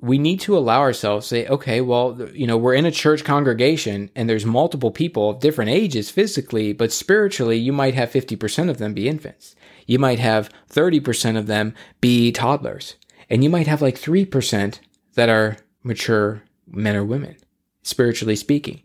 we 0.00 0.18
need 0.18 0.40
to 0.40 0.56
allow 0.56 0.80
ourselves 0.80 1.26
to 1.26 1.28
say, 1.28 1.46
okay, 1.46 1.80
well, 1.80 2.18
you 2.32 2.46
know, 2.46 2.56
we're 2.56 2.74
in 2.74 2.86
a 2.86 2.90
church 2.90 3.22
congregation 3.22 4.10
and 4.16 4.28
there's 4.28 4.46
multiple 4.46 4.90
people 4.90 5.30
of 5.30 5.40
different 5.40 5.70
ages 5.70 6.10
physically, 6.10 6.72
but 6.72 6.90
spiritually, 6.90 7.58
you 7.58 7.72
might 7.72 7.94
have 7.94 8.10
50% 8.10 8.70
of 8.70 8.78
them 8.78 8.94
be 8.94 9.08
infants. 9.08 9.54
You 9.86 9.98
might 9.98 10.18
have 10.18 10.50
30% 10.70 11.36
of 11.36 11.46
them 11.46 11.74
be 12.00 12.32
toddlers. 12.32 12.96
And 13.28 13.44
you 13.44 13.50
might 13.50 13.66
have 13.66 13.82
like 13.82 14.00
3% 14.00 14.80
that 15.14 15.28
are 15.28 15.58
mature 15.82 16.42
men 16.66 16.96
or 16.96 17.04
women, 17.04 17.36
spiritually 17.82 18.36
speaking. 18.36 18.82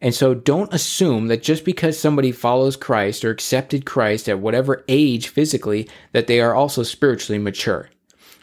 And 0.00 0.14
so 0.14 0.34
don't 0.34 0.74
assume 0.74 1.28
that 1.28 1.42
just 1.42 1.64
because 1.64 1.98
somebody 1.98 2.32
follows 2.32 2.76
Christ 2.76 3.24
or 3.24 3.30
accepted 3.30 3.86
Christ 3.86 4.28
at 4.28 4.38
whatever 4.38 4.84
age 4.88 5.28
physically, 5.28 5.88
that 6.12 6.26
they 6.26 6.40
are 6.40 6.54
also 6.54 6.82
spiritually 6.82 7.38
mature. 7.38 7.88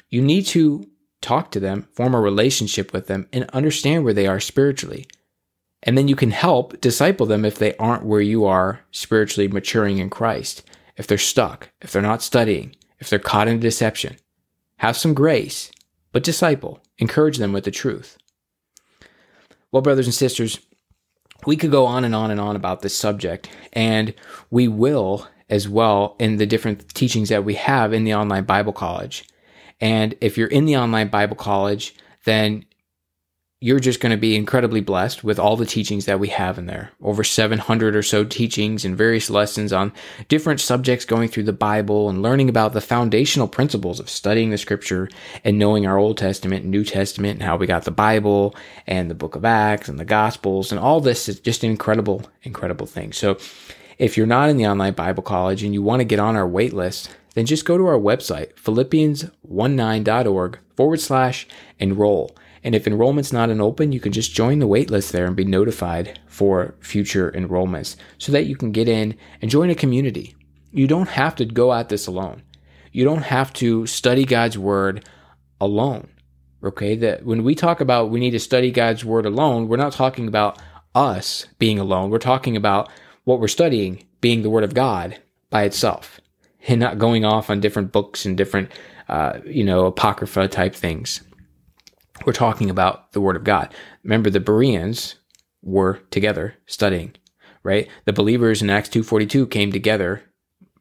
You 0.09 0.21
need 0.21 0.45
to 0.47 0.87
talk 1.21 1.51
to 1.51 1.59
them, 1.59 1.87
form 1.93 2.15
a 2.15 2.19
relationship 2.19 2.91
with 2.93 3.07
them, 3.07 3.27
and 3.31 3.49
understand 3.51 4.03
where 4.03 4.13
they 4.13 4.27
are 4.27 4.39
spiritually. 4.39 5.05
And 5.83 5.97
then 5.97 6.07
you 6.07 6.15
can 6.15 6.31
help 6.31 6.79
disciple 6.81 7.25
them 7.25 7.45
if 7.45 7.57
they 7.57 7.75
aren't 7.77 8.05
where 8.05 8.21
you 8.21 8.45
are 8.45 8.81
spiritually 8.91 9.47
maturing 9.47 9.99
in 9.99 10.09
Christ, 10.09 10.63
if 10.97 11.07
they're 11.07 11.17
stuck, 11.17 11.69
if 11.81 11.91
they're 11.91 12.01
not 12.01 12.21
studying, 12.21 12.75
if 12.99 13.09
they're 13.09 13.19
caught 13.19 13.47
in 13.47 13.59
deception. 13.59 14.17
Have 14.77 14.97
some 14.97 15.13
grace, 15.13 15.71
but 16.11 16.23
disciple, 16.23 16.81
encourage 17.01 17.37
them 17.37 17.51
with 17.51 17.65
the 17.65 17.71
truth. 17.71 18.17
Well, 19.73 19.81
brothers 19.81 20.07
and 20.07 20.13
sisters, 20.13 20.59
we 21.45 21.57
could 21.57 21.71
go 21.71 21.85
on 21.85 22.05
and 22.05 22.15
on 22.15 22.31
and 22.31 22.39
on 22.39 22.55
about 22.55 22.81
this 22.81 22.95
subject, 22.95 23.49
and 23.73 24.13
we 24.49 24.69
will 24.69 25.27
as 25.49 25.67
well 25.67 26.15
in 26.19 26.37
the 26.37 26.45
different 26.45 26.93
teachings 26.93 27.27
that 27.29 27.43
we 27.43 27.55
have 27.55 27.91
in 27.91 28.05
the 28.05 28.13
online 28.13 28.45
Bible 28.45 28.71
college. 28.71 29.27
And 29.81 30.15
if 30.21 30.37
you're 30.37 30.47
in 30.47 30.65
the 30.65 30.77
online 30.77 31.09
Bible 31.09 31.35
college, 31.35 31.95
then 32.23 32.65
you're 33.63 33.79
just 33.79 33.99
going 33.99 34.09
to 34.09 34.17
be 34.17 34.35
incredibly 34.35 34.81
blessed 34.81 35.23
with 35.23 35.37
all 35.37 35.55
the 35.55 35.67
teachings 35.67 36.05
that 36.05 36.19
we 36.19 36.29
have 36.29 36.57
in 36.57 36.65
there. 36.65 36.89
Over 36.99 37.23
700 37.23 37.95
or 37.95 38.01
so 38.01 38.25
teachings 38.25 38.83
and 38.83 38.97
various 38.97 39.29
lessons 39.29 39.71
on 39.71 39.93
different 40.27 40.59
subjects 40.59 41.05
going 41.05 41.29
through 41.29 41.43
the 41.43 41.53
Bible 41.53 42.09
and 42.09 42.23
learning 42.23 42.49
about 42.49 42.73
the 42.73 42.81
foundational 42.81 43.47
principles 43.47 43.99
of 43.99 44.09
studying 44.09 44.49
the 44.49 44.57
scripture 44.57 45.07
and 45.43 45.59
knowing 45.59 45.85
our 45.85 45.99
Old 45.99 46.17
Testament 46.17 46.63
and 46.63 46.71
New 46.71 46.83
Testament 46.83 47.33
and 47.33 47.43
how 47.43 47.55
we 47.55 47.67
got 47.67 47.83
the 47.83 47.91
Bible 47.91 48.55
and 48.87 49.11
the 49.11 49.15
book 49.15 49.35
of 49.35 49.45
Acts 49.45 49.87
and 49.87 49.99
the 49.99 50.05
Gospels 50.05 50.71
and 50.71 50.79
all 50.79 50.99
this 50.99 51.29
is 51.29 51.39
just 51.39 51.63
an 51.63 51.69
incredible, 51.69 52.23
incredible 52.41 52.87
thing. 52.87 53.13
So 53.13 53.37
if 53.99 54.17
you're 54.17 54.25
not 54.25 54.49
in 54.49 54.57
the 54.57 54.65
online 54.65 54.93
Bible 54.93 55.21
college 55.21 55.63
and 55.63 55.71
you 55.71 55.83
want 55.83 55.99
to 55.99 56.05
get 56.05 56.17
on 56.17 56.35
our 56.35 56.47
wait 56.47 56.73
list, 56.73 57.15
then 57.35 57.45
just 57.45 57.65
go 57.65 57.77
to 57.77 57.85
our 57.85 57.99
website, 57.99 58.55
philippians19.org 58.55 60.57
forward 60.75 60.99
slash 60.99 61.47
enroll 61.77 62.35
and 62.63 62.75
if 62.75 62.85
enrollment's 62.85 63.33
not 63.33 63.49
an 63.49 63.61
open, 63.61 63.91
you 63.91 63.99
can 63.99 64.11
just 64.11 64.33
join 64.33 64.59
the 64.59 64.67
waitlist 64.67 65.11
there 65.11 65.25
and 65.25 65.35
be 65.35 65.45
notified 65.45 66.19
for 66.27 66.75
future 66.79 67.31
enrollments 67.31 67.95
so 68.17 68.31
that 68.31 68.45
you 68.45 68.55
can 68.55 68.71
get 68.71 68.87
in 68.87 69.17
and 69.41 69.49
join 69.49 69.69
a 69.69 69.75
community. 69.75 70.35
You 70.71 70.87
don't 70.87 71.09
have 71.09 71.35
to 71.37 71.45
go 71.45 71.73
at 71.73 71.89
this 71.89 72.07
alone. 72.07 72.43
You 72.91 73.03
don't 73.03 73.23
have 73.23 73.51
to 73.53 73.87
study 73.87 74.25
God's 74.25 74.57
word 74.57 75.07
alone. 75.59 76.09
Okay, 76.63 76.95
that 76.97 77.25
when 77.25 77.43
we 77.43 77.55
talk 77.55 77.81
about 77.81 78.11
we 78.11 78.19
need 78.19 78.31
to 78.31 78.39
study 78.39 78.69
God's 78.69 79.03
word 79.03 79.25
alone, 79.25 79.67
we're 79.67 79.77
not 79.77 79.93
talking 79.93 80.27
about 80.27 80.61
us 80.93 81.47
being 81.57 81.79
alone. 81.79 82.11
We're 82.11 82.19
talking 82.19 82.55
about 82.55 82.89
what 83.23 83.39
we're 83.39 83.47
studying 83.47 84.05
being 84.19 84.43
the 84.43 84.49
word 84.51 84.63
of 84.63 84.75
God 84.75 85.17
by 85.49 85.63
itself 85.63 86.19
and 86.67 86.79
not 86.79 86.99
going 86.99 87.25
off 87.25 87.49
on 87.49 87.59
different 87.59 87.91
books 87.91 88.25
and 88.25 88.37
different, 88.37 88.71
uh, 89.09 89.39
you 89.45 89.63
know, 89.63 89.87
apocrypha 89.87 90.47
type 90.47 90.75
things 90.75 91.21
we're 92.25 92.33
talking 92.33 92.69
about 92.69 93.11
the 93.13 93.21
Word 93.21 93.35
of 93.35 93.43
God. 93.43 93.73
Remember, 94.03 94.29
the 94.29 94.39
Bereans 94.39 95.15
were 95.61 96.01
together 96.09 96.55
studying, 96.65 97.13
right? 97.63 97.87
The 98.05 98.13
believers 98.13 98.61
in 98.61 98.69
Acts 98.69 98.89
2.42 98.89 99.49
came 99.49 99.71
together, 99.71 100.23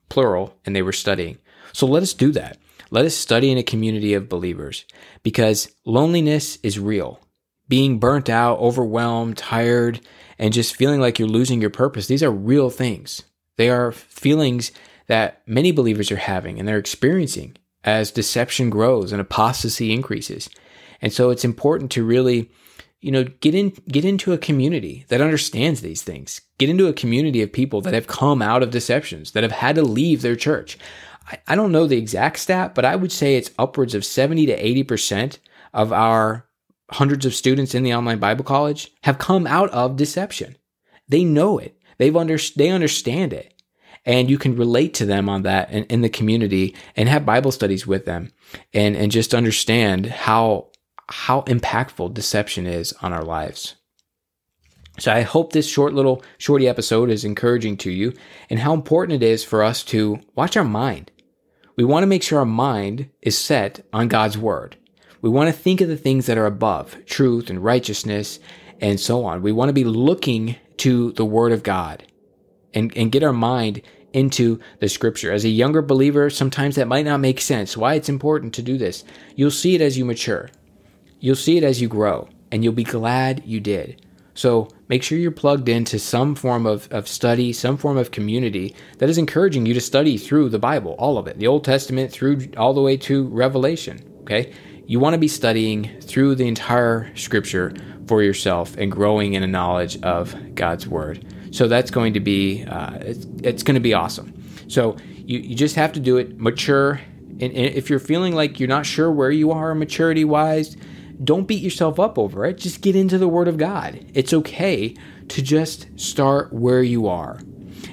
plural, 0.08 0.56
and 0.64 0.74
they 0.74 0.82
were 0.82 0.92
studying. 0.92 1.38
So 1.72 1.86
let 1.86 2.02
us 2.02 2.14
do 2.14 2.32
that. 2.32 2.58
Let 2.90 3.04
us 3.04 3.14
study 3.14 3.50
in 3.50 3.58
a 3.58 3.62
community 3.62 4.14
of 4.14 4.28
believers 4.28 4.84
because 5.22 5.72
loneliness 5.84 6.58
is 6.62 6.78
real. 6.78 7.20
Being 7.68 8.00
burnt 8.00 8.28
out, 8.28 8.58
overwhelmed, 8.58 9.36
tired, 9.36 10.00
and 10.38 10.52
just 10.52 10.74
feeling 10.74 11.00
like 11.00 11.18
you're 11.18 11.28
losing 11.28 11.60
your 11.60 11.70
purpose, 11.70 12.08
these 12.08 12.22
are 12.22 12.32
real 12.32 12.68
things. 12.68 13.22
They 13.56 13.70
are 13.70 13.92
feelings 13.92 14.72
that 15.06 15.42
many 15.46 15.70
believers 15.70 16.10
are 16.10 16.16
having 16.16 16.58
and 16.58 16.66
they're 16.66 16.78
experiencing 16.78 17.56
as 17.84 18.10
deception 18.10 18.70
grows 18.70 19.12
and 19.12 19.20
apostasy 19.20 19.92
increases. 19.92 20.50
And 21.02 21.12
so 21.12 21.30
it's 21.30 21.44
important 21.44 21.90
to 21.92 22.04
really, 22.04 22.50
you 23.00 23.10
know, 23.10 23.24
get 23.24 23.54
in, 23.54 23.72
get 23.88 24.04
into 24.04 24.32
a 24.32 24.38
community 24.38 25.04
that 25.08 25.20
understands 25.20 25.80
these 25.80 26.02
things. 26.02 26.40
Get 26.58 26.68
into 26.68 26.86
a 26.86 26.92
community 26.92 27.42
of 27.42 27.52
people 27.52 27.80
that 27.82 27.94
have 27.94 28.06
come 28.06 28.42
out 28.42 28.62
of 28.62 28.70
deceptions, 28.70 29.32
that 29.32 29.42
have 29.42 29.52
had 29.52 29.76
to 29.76 29.82
leave 29.82 30.22
their 30.22 30.36
church. 30.36 30.78
I, 31.26 31.38
I 31.48 31.54
don't 31.56 31.72
know 31.72 31.86
the 31.86 31.98
exact 31.98 32.38
stat, 32.38 32.74
but 32.74 32.84
I 32.84 32.96
would 32.96 33.12
say 33.12 33.36
it's 33.36 33.52
upwards 33.58 33.94
of 33.94 34.04
70 34.04 34.46
to 34.46 34.84
80% 34.84 35.38
of 35.72 35.92
our 35.92 36.46
hundreds 36.90 37.24
of 37.24 37.34
students 37.34 37.74
in 37.74 37.82
the 37.82 37.94
online 37.94 38.18
Bible 38.18 38.44
college 38.44 38.90
have 39.02 39.18
come 39.18 39.46
out 39.46 39.70
of 39.70 39.96
deception. 39.96 40.56
They 41.08 41.24
know 41.24 41.58
it. 41.58 41.76
They've 41.98 42.16
under, 42.16 42.38
they 42.56 42.70
understand 42.70 43.32
it 43.32 43.54
and 44.04 44.30
you 44.30 44.38
can 44.38 44.56
relate 44.56 44.94
to 44.94 45.06
them 45.06 45.28
on 45.28 45.42
that 45.42 45.70
in, 45.70 45.84
in, 45.84 46.00
the 46.00 46.08
community 46.08 46.74
and 46.96 47.08
have 47.08 47.26
Bible 47.26 47.52
studies 47.52 47.86
with 47.86 48.06
them 48.06 48.32
and, 48.72 48.96
and 48.96 49.12
just 49.12 49.34
understand 49.34 50.06
how 50.06 50.69
how 51.10 51.42
impactful 51.42 52.14
deception 52.14 52.66
is 52.66 52.92
on 53.02 53.12
our 53.12 53.24
lives. 53.24 53.74
So 54.98 55.12
I 55.12 55.22
hope 55.22 55.52
this 55.52 55.68
short 55.68 55.94
little 55.94 56.22
shorty 56.38 56.68
episode 56.68 57.10
is 57.10 57.24
encouraging 57.24 57.76
to 57.78 57.90
you 57.90 58.12
and 58.48 58.60
how 58.60 58.74
important 58.74 59.22
it 59.22 59.26
is 59.26 59.44
for 59.44 59.62
us 59.62 59.82
to 59.84 60.20
watch 60.34 60.56
our 60.56 60.64
mind. 60.64 61.10
We 61.76 61.84
want 61.84 62.02
to 62.02 62.08
make 62.08 62.22
sure 62.22 62.40
our 62.40 62.44
mind 62.44 63.08
is 63.22 63.38
set 63.38 63.86
on 63.92 64.08
God's 64.08 64.36
word. 64.36 64.76
We 65.22 65.30
want 65.30 65.48
to 65.48 65.58
think 65.58 65.80
of 65.80 65.88
the 65.88 65.96
things 65.96 66.26
that 66.26 66.38
are 66.38 66.46
above, 66.46 66.96
truth 67.06 67.48
and 67.48 67.64
righteousness 67.64 68.40
and 68.80 68.98
so 68.98 69.24
on. 69.24 69.42
We 69.42 69.52
want 69.52 69.68
to 69.68 69.74
be 69.74 69.84
looking 69.84 70.56
to 70.78 71.12
the 71.12 71.24
word 71.24 71.52
of 71.52 71.62
God 71.62 72.04
and, 72.74 72.94
and 72.96 73.12
get 73.12 73.22
our 73.22 73.32
mind 73.32 73.82
into 74.12 74.60
the 74.80 74.88
scripture. 74.88 75.32
As 75.32 75.44
a 75.44 75.50
younger 75.50 75.82
believer, 75.82 76.30
sometimes 76.30 76.76
that 76.76 76.88
might 76.88 77.04
not 77.04 77.20
make 77.20 77.40
sense. 77.40 77.76
Why 77.76 77.94
it's 77.94 78.08
important 78.08 78.54
to 78.54 78.62
do 78.62 78.76
this. 78.76 79.04
You'll 79.36 79.50
see 79.50 79.74
it 79.74 79.80
as 79.80 79.96
you 79.96 80.04
mature. 80.04 80.50
You'll 81.20 81.36
see 81.36 81.56
it 81.56 81.64
as 81.64 81.80
you 81.80 81.88
grow, 81.88 82.28
and 82.50 82.64
you'll 82.64 82.72
be 82.72 82.84
glad 82.84 83.42
you 83.44 83.60
did. 83.60 84.04
So 84.34 84.68
make 84.88 85.02
sure 85.02 85.18
you're 85.18 85.30
plugged 85.30 85.68
into 85.68 85.98
some 85.98 86.34
form 86.34 86.64
of, 86.64 86.88
of 86.90 87.06
study, 87.06 87.52
some 87.52 87.76
form 87.76 87.98
of 87.98 88.10
community 88.10 88.74
that 88.98 89.10
is 89.10 89.18
encouraging 89.18 89.66
you 89.66 89.74
to 89.74 89.80
study 89.80 90.16
through 90.16 90.48
the 90.48 90.58
Bible, 90.58 90.94
all 90.98 91.18
of 91.18 91.26
it, 91.26 91.38
the 91.38 91.46
Old 91.46 91.64
Testament 91.64 92.10
through 92.10 92.48
all 92.56 92.72
the 92.72 92.80
way 92.80 92.96
to 92.96 93.28
Revelation. 93.28 94.02
Okay? 94.22 94.52
You 94.86 94.98
want 94.98 95.14
to 95.14 95.18
be 95.18 95.28
studying 95.28 96.00
through 96.00 96.36
the 96.36 96.48
entire 96.48 97.14
scripture 97.16 97.74
for 98.06 98.22
yourself 98.22 98.76
and 98.76 98.90
growing 98.90 99.34
in 99.34 99.42
a 99.42 99.46
knowledge 99.46 100.00
of 100.02 100.54
God's 100.54 100.88
word. 100.88 101.24
So 101.50 101.68
that's 101.68 101.90
going 101.90 102.14
to 102.14 102.20
be 102.20 102.64
uh, 102.64 102.94
it's, 103.00 103.26
it's 103.42 103.62
going 103.62 103.74
to 103.74 103.80
be 103.80 103.94
awesome. 103.94 104.32
So 104.68 104.96
you, 105.16 105.38
you 105.40 105.54
just 105.54 105.76
have 105.76 105.92
to 105.92 106.00
do 106.00 106.16
it 106.16 106.38
mature. 106.38 107.00
And, 107.40 107.42
and 107.42 107.74
if 107.74 107.90
you're 107.90 107.98
feeling 107.98 108.34
like 108.34 108.58
you're 108.58 108.68
not 108.68 108.86
sure 108.86 109.10
where 109.12 109.30
you 109.30 109.52
are 109.52 109.74
maturity 109.74 110.24
wise, 110.24 110.76
don't 111.22 111.46
beat 111.46 111.62
yourself 111.62 112.00
up 112.00 112.18
over 112.18 112.46
it. 112.46 112.58
Just 112.58 112.80
get 112.80 112.96
into 112.96 113.18
the 113.18 113.28
Word 113.28 113.48
of 113.48 113.58
God. 113.58 114.04
It's 114.14 114.32
okay 114.32 114.96
to 115.28 115.42
just 115.42 115.86
start 115.98 116.52
where 116.52 116.82
you 116.82 117.08
are. 117.08 117.38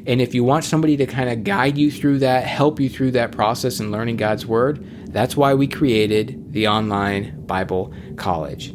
And 0.05 0.21
if 0.21 0.33
you 0.33 0.43
want 0.43 0.63
somebody 0.63 0.95
to 0.97 1.05
kind 1.05 1.29
of 1.29 1.43
guide 1.43 1.77
you 1.77 1.91
through 1.91 2.19
that, 2.19 2.45
help 2.45 2.79
you 2.79 2.89
through 2.89 3.11
that 3.11 3.31
process 3.31 3.79
in 3.79 3.91
learning 3.91 4.17
God's 4.17 4.45
Word, 4.45 5.11
that's 5.11 5.35
why 5.35 5.53
we 5.53 5.67
created 5.67 6.53
the 6.53 6.67
online 6.67 7.45
Bible 7.45 7.93
College. 8.15 8.69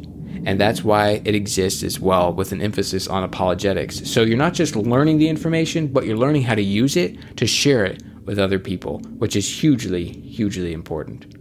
And 0.45 0.59
that's 0.59 0.83
why 0.83 1.21
it 1.23 1.35
exists 1.35 1.83
as 1.83 1.99
well 1.99 2.33
with 2.33 2.51
an 2.51 2.61
emphasis 2.61 3.07
on 3.07 3.23
apologetics. 3.23 4.09
So 4.09 4.21
you're 4.23 4.37
not 4.37 4.53
just 4.53 4.75
learning 4.75 5.17
the 5.17 5.29
information, 5.29 5.87
but 5.87 6.05
you're 6.05 6.17
learning 6.17 6.43
how 6.43 6.55
to 6.55 6.61
use 6.61 6.97
it 6.97 7.37
to 7.37 7.47
share 7.47 7.85
it 7.85 8.03
with 8.25 8.39
other 8.39 8.59
people, 8.59 8.99
which 9.17 9.35
is 9.35 9.61
hugely, 9.61 10.05
hugely 10.05 10.73
important. 10.73 11.33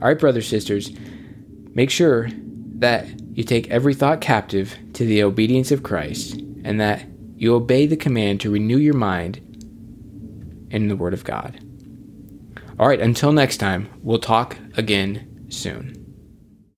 All 0.00 0.08
right, 0.08 0.18
brothers, 0.18 0.48
sisters, 0.48 0.92
make 1.74 1.90
sure 1.90 2.28
that 2.78 3.06
you 3.36 3.44
take 3.44 3.70
every 3.70 3.94
thought 3.94 4.20
captive 4.20 4.76
to 4.94 5.04
the 5.04 5.22
obedience 5.22 5.70
of 5.70 5.82
Christ, 5.82 6.34
and 6.64 6.80
that 6.80 7.06
you 7.36 7.54
obey 7.54 7.86
the 7.86 7.96
command 7.96 8.40
to 8.40 8.50
renew 8.50 8.78
your 8.78 8.94
mind 8.94 9.38
in 10.70 10.88
the 10.88 10.96
Word 10.96 11.14
of 11.14 11.24
God. 11.24 11.64
All 12.78 12.88
right, 12.88 13.00
until 13.00 13.32
next 13.32 13.58
time, 13.58 13.88
we'll 14.02 14.18
talk 14.18 14.56
again 14.76 15.46
soon. 15.48 16.01